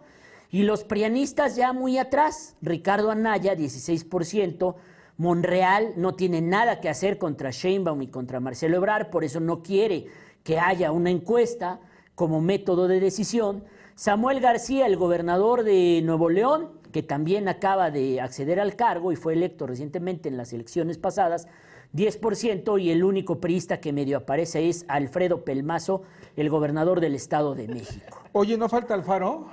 [0.50, 2.56] Y los prianistas ya muy atrás.
[2.62, 4.76] Ricardo Anaya, 16%.
[5.18, 9.62] Monreal no tiene nada que hacer contra Sheinbaum y contra Marcelo Ebrard, por eso no
[9.64, 10.06] quiere
[10.44, 11.80] que haya una encuesta
[12.14, 13.64] como método de decisión.
[14.02, 19.16] Samuel García, el gobernador de Nuevo León, que también acaba de acceder al cargo y
[19.16, 21.48] fue electo recientemente en las elecciones pasadas,
[21.94, 26.02] 10% y el único priista que medio aparece es Alfredo Pelmazo,
[26.36, 28.22] el gobernador del Estado de México.
[28.30, 29.46] Oye, ¿no falta Alfaro?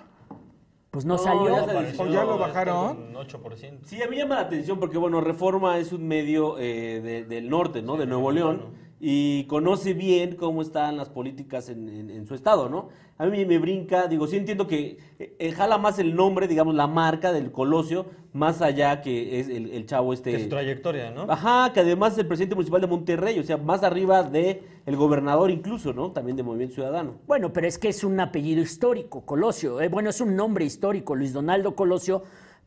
[0.92, 1.66] Pues no, No, salió.
[1.66, 2.98] ya se ¿O ya lo bajaron?
[3.00, 3.80] Un 8%.
[3.84, 7.50] Sí, a mí llama la atención porque, bueno, Reforma es un medio eh, de- del
[7.50, 7.98] norte, ¿no?
[7.98, 8.85] De Nuevo León.
[9.00, 12.88] Y conoce bien cómo están las políticas en, en- en su estado, ¿no?
[13.18, 16.88] A mí me brinca, digo, sí entiendo que eh, jala más el nombre, digamos, la
[16.88, 20.32] marca del Colosio, más allá que es el, el chavo este...
[20.32, 21.26] Que su trayectoria, ¿no?
[21.30, 24.96] Ajá, que además es el presidente municipal de Monterrey, o sea, más arriba de el
[24.98, 26.12] gobernador incluso, ¿no?
[26.12, 27.16] También de Movimiento Ciudadano.
[27.28, 29.80] Bueno, pero es que es un apellido histórico, Colosio.
[29.82, 32.24] Eh, bueno, es un nombre histórico, Luis Donaldo Colosio.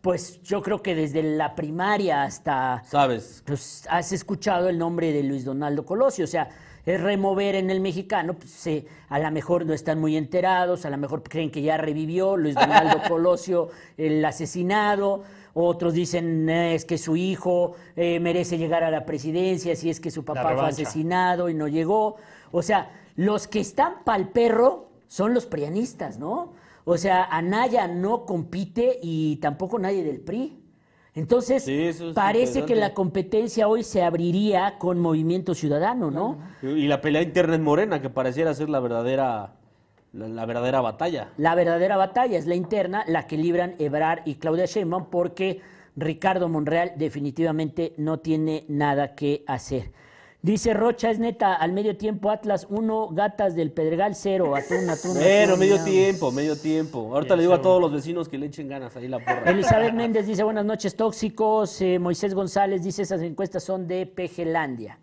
[0.08, 2.82] Pues yo creo que desde la primaria hasta...
[2.86, 3.42] ¿Sabes?
[3.44, 6.24] Pues has escuchado el nombre de Luis Donaldo Colosio.
[6.24, 6.48] O sea,
[6.86, 8.32] es remover en el mexicano.
[8.32, 11.76] Pues, se- a lo mejor no están muy enterados, a lo mejor creen que ya
[11.76, 15.24] revivió Luis Donaldo Colosio el asesinado.
[15.52, 20.00] Otros dicen eh, es que su hijo eh, merece llegar a la presidencia si es
[20.00, 22.16] que su papá fue asesinado y no llegó.
[22.50, 26.54] O sea, los que están pa'l perro son los prianistas, ¿no?
[26.90, 30.58] O sea, Anaya no compite y tampoco nadie del PRI.
[31.14, 36.38] Entonces, Sí, es parece que la competencia hoy se abriría con Movimiento Ciudadano, ¿no?
[36.62, 39.52] Y la pelea interna en Morena, que pareciera ser la verdadera,
[40.14, 41.28] la, la verdadera batalla.
[41.36, 45.60] La verdadera batalla es la interna, la que libran Ebrard y Claudia Sheinbaum, porque
[45.94, 49.92] Ricardo Monreal definitivamente no tiene nada que hacer.
[50.40, 55.14] Dice Rocha, es neta, al medio tiempo Atlas 1, Gatas del Pedregal 0, atún, atún.
[55.18, 57.12] Pero atún, medio tiempo, medio tiempo.
[57.12, 59.50] Ahorita le digo a todos los vecinos que le echen ganas ahí la porra.
[59.50, 61.80] Elizabeth Méndez dice buenas noches tóxicos.
[61.80, 65.00] Eh, Moisés González dice esas encuestas son de Pejelandia.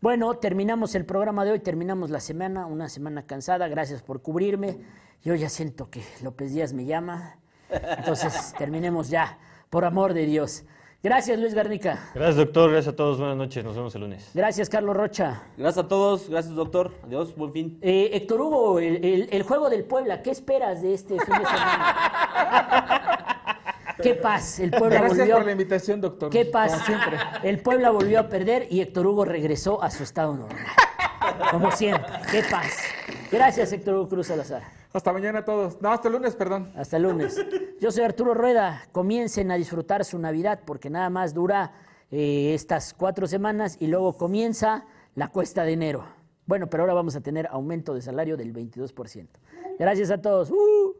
[0.00, 4.78] Bueno, terminamos el programa de hoy, terminamos la semana, una semana cansada, gracias por cubrirme.
[5.24, 9.38] Yo ya siento que López Díaz me llama, entonces terminemos ya,
[9.70, 10.62] por amor de Dios.
[11.00, 12.72] Gracias Luis Garnica, Gracias, doctor.
[12.72, 13.18] Gracias a todos.
[13.18, 13.64] Buenas noches.
[13.64, 14.30] Nos vemos el lunes.
[14.34, 15.42] gracias Carlos Rocha.
[15.56, 16.92] Gracias a todos, gracias doctor.
[17.04, 17.78] Adiós, buen fin.
[17.82, 21.44] Eh, Héctor Hugo, el, el- el juego del Puebla, ¿qué esperas de este fin de
[21.46, 21.94] semana?
[24.02, 24.58] ¿Qué paz?
[24.60, 25.36] El Puebla Gracias volvió...
[25.36, 26.30] por la invitación, doctor.
[26.30, 26.74] ¿Qué pasa?
[26.76, 27.18] Como siempre.
[27.44, 30.64] El Puebla volvió a perder y Héctor Hugo regresó a su estado normal.
[31.52, 32.10] Como siempre.
[32.30, 32.76] ¿Qué paz?
[33.30, 34.62] Gracias, Héctor Hugo Cruz Salazar.
[34.92, 35.80] Hasta mañana a todos.
[35.82, 36.72] No, hasta el lunes, perdón.
[36.74, 37.38] Hasta el lunes.
[37.80, 38.84] Yo soy Arturo Rueda.
[38.92, 41.72] Comiencen a disfrutar su Navidad porque nada más dura
[42.10, 46.04] eh, estas cuatro semanas y luego comienza la cuesta de enero.
[46.46, 49.26] Bueno, pero ahora vamos a tener aumento de salario del 22%.
[49.78, 50.50] Gracias a todos.
[50.50, 50.96] ¡Uh!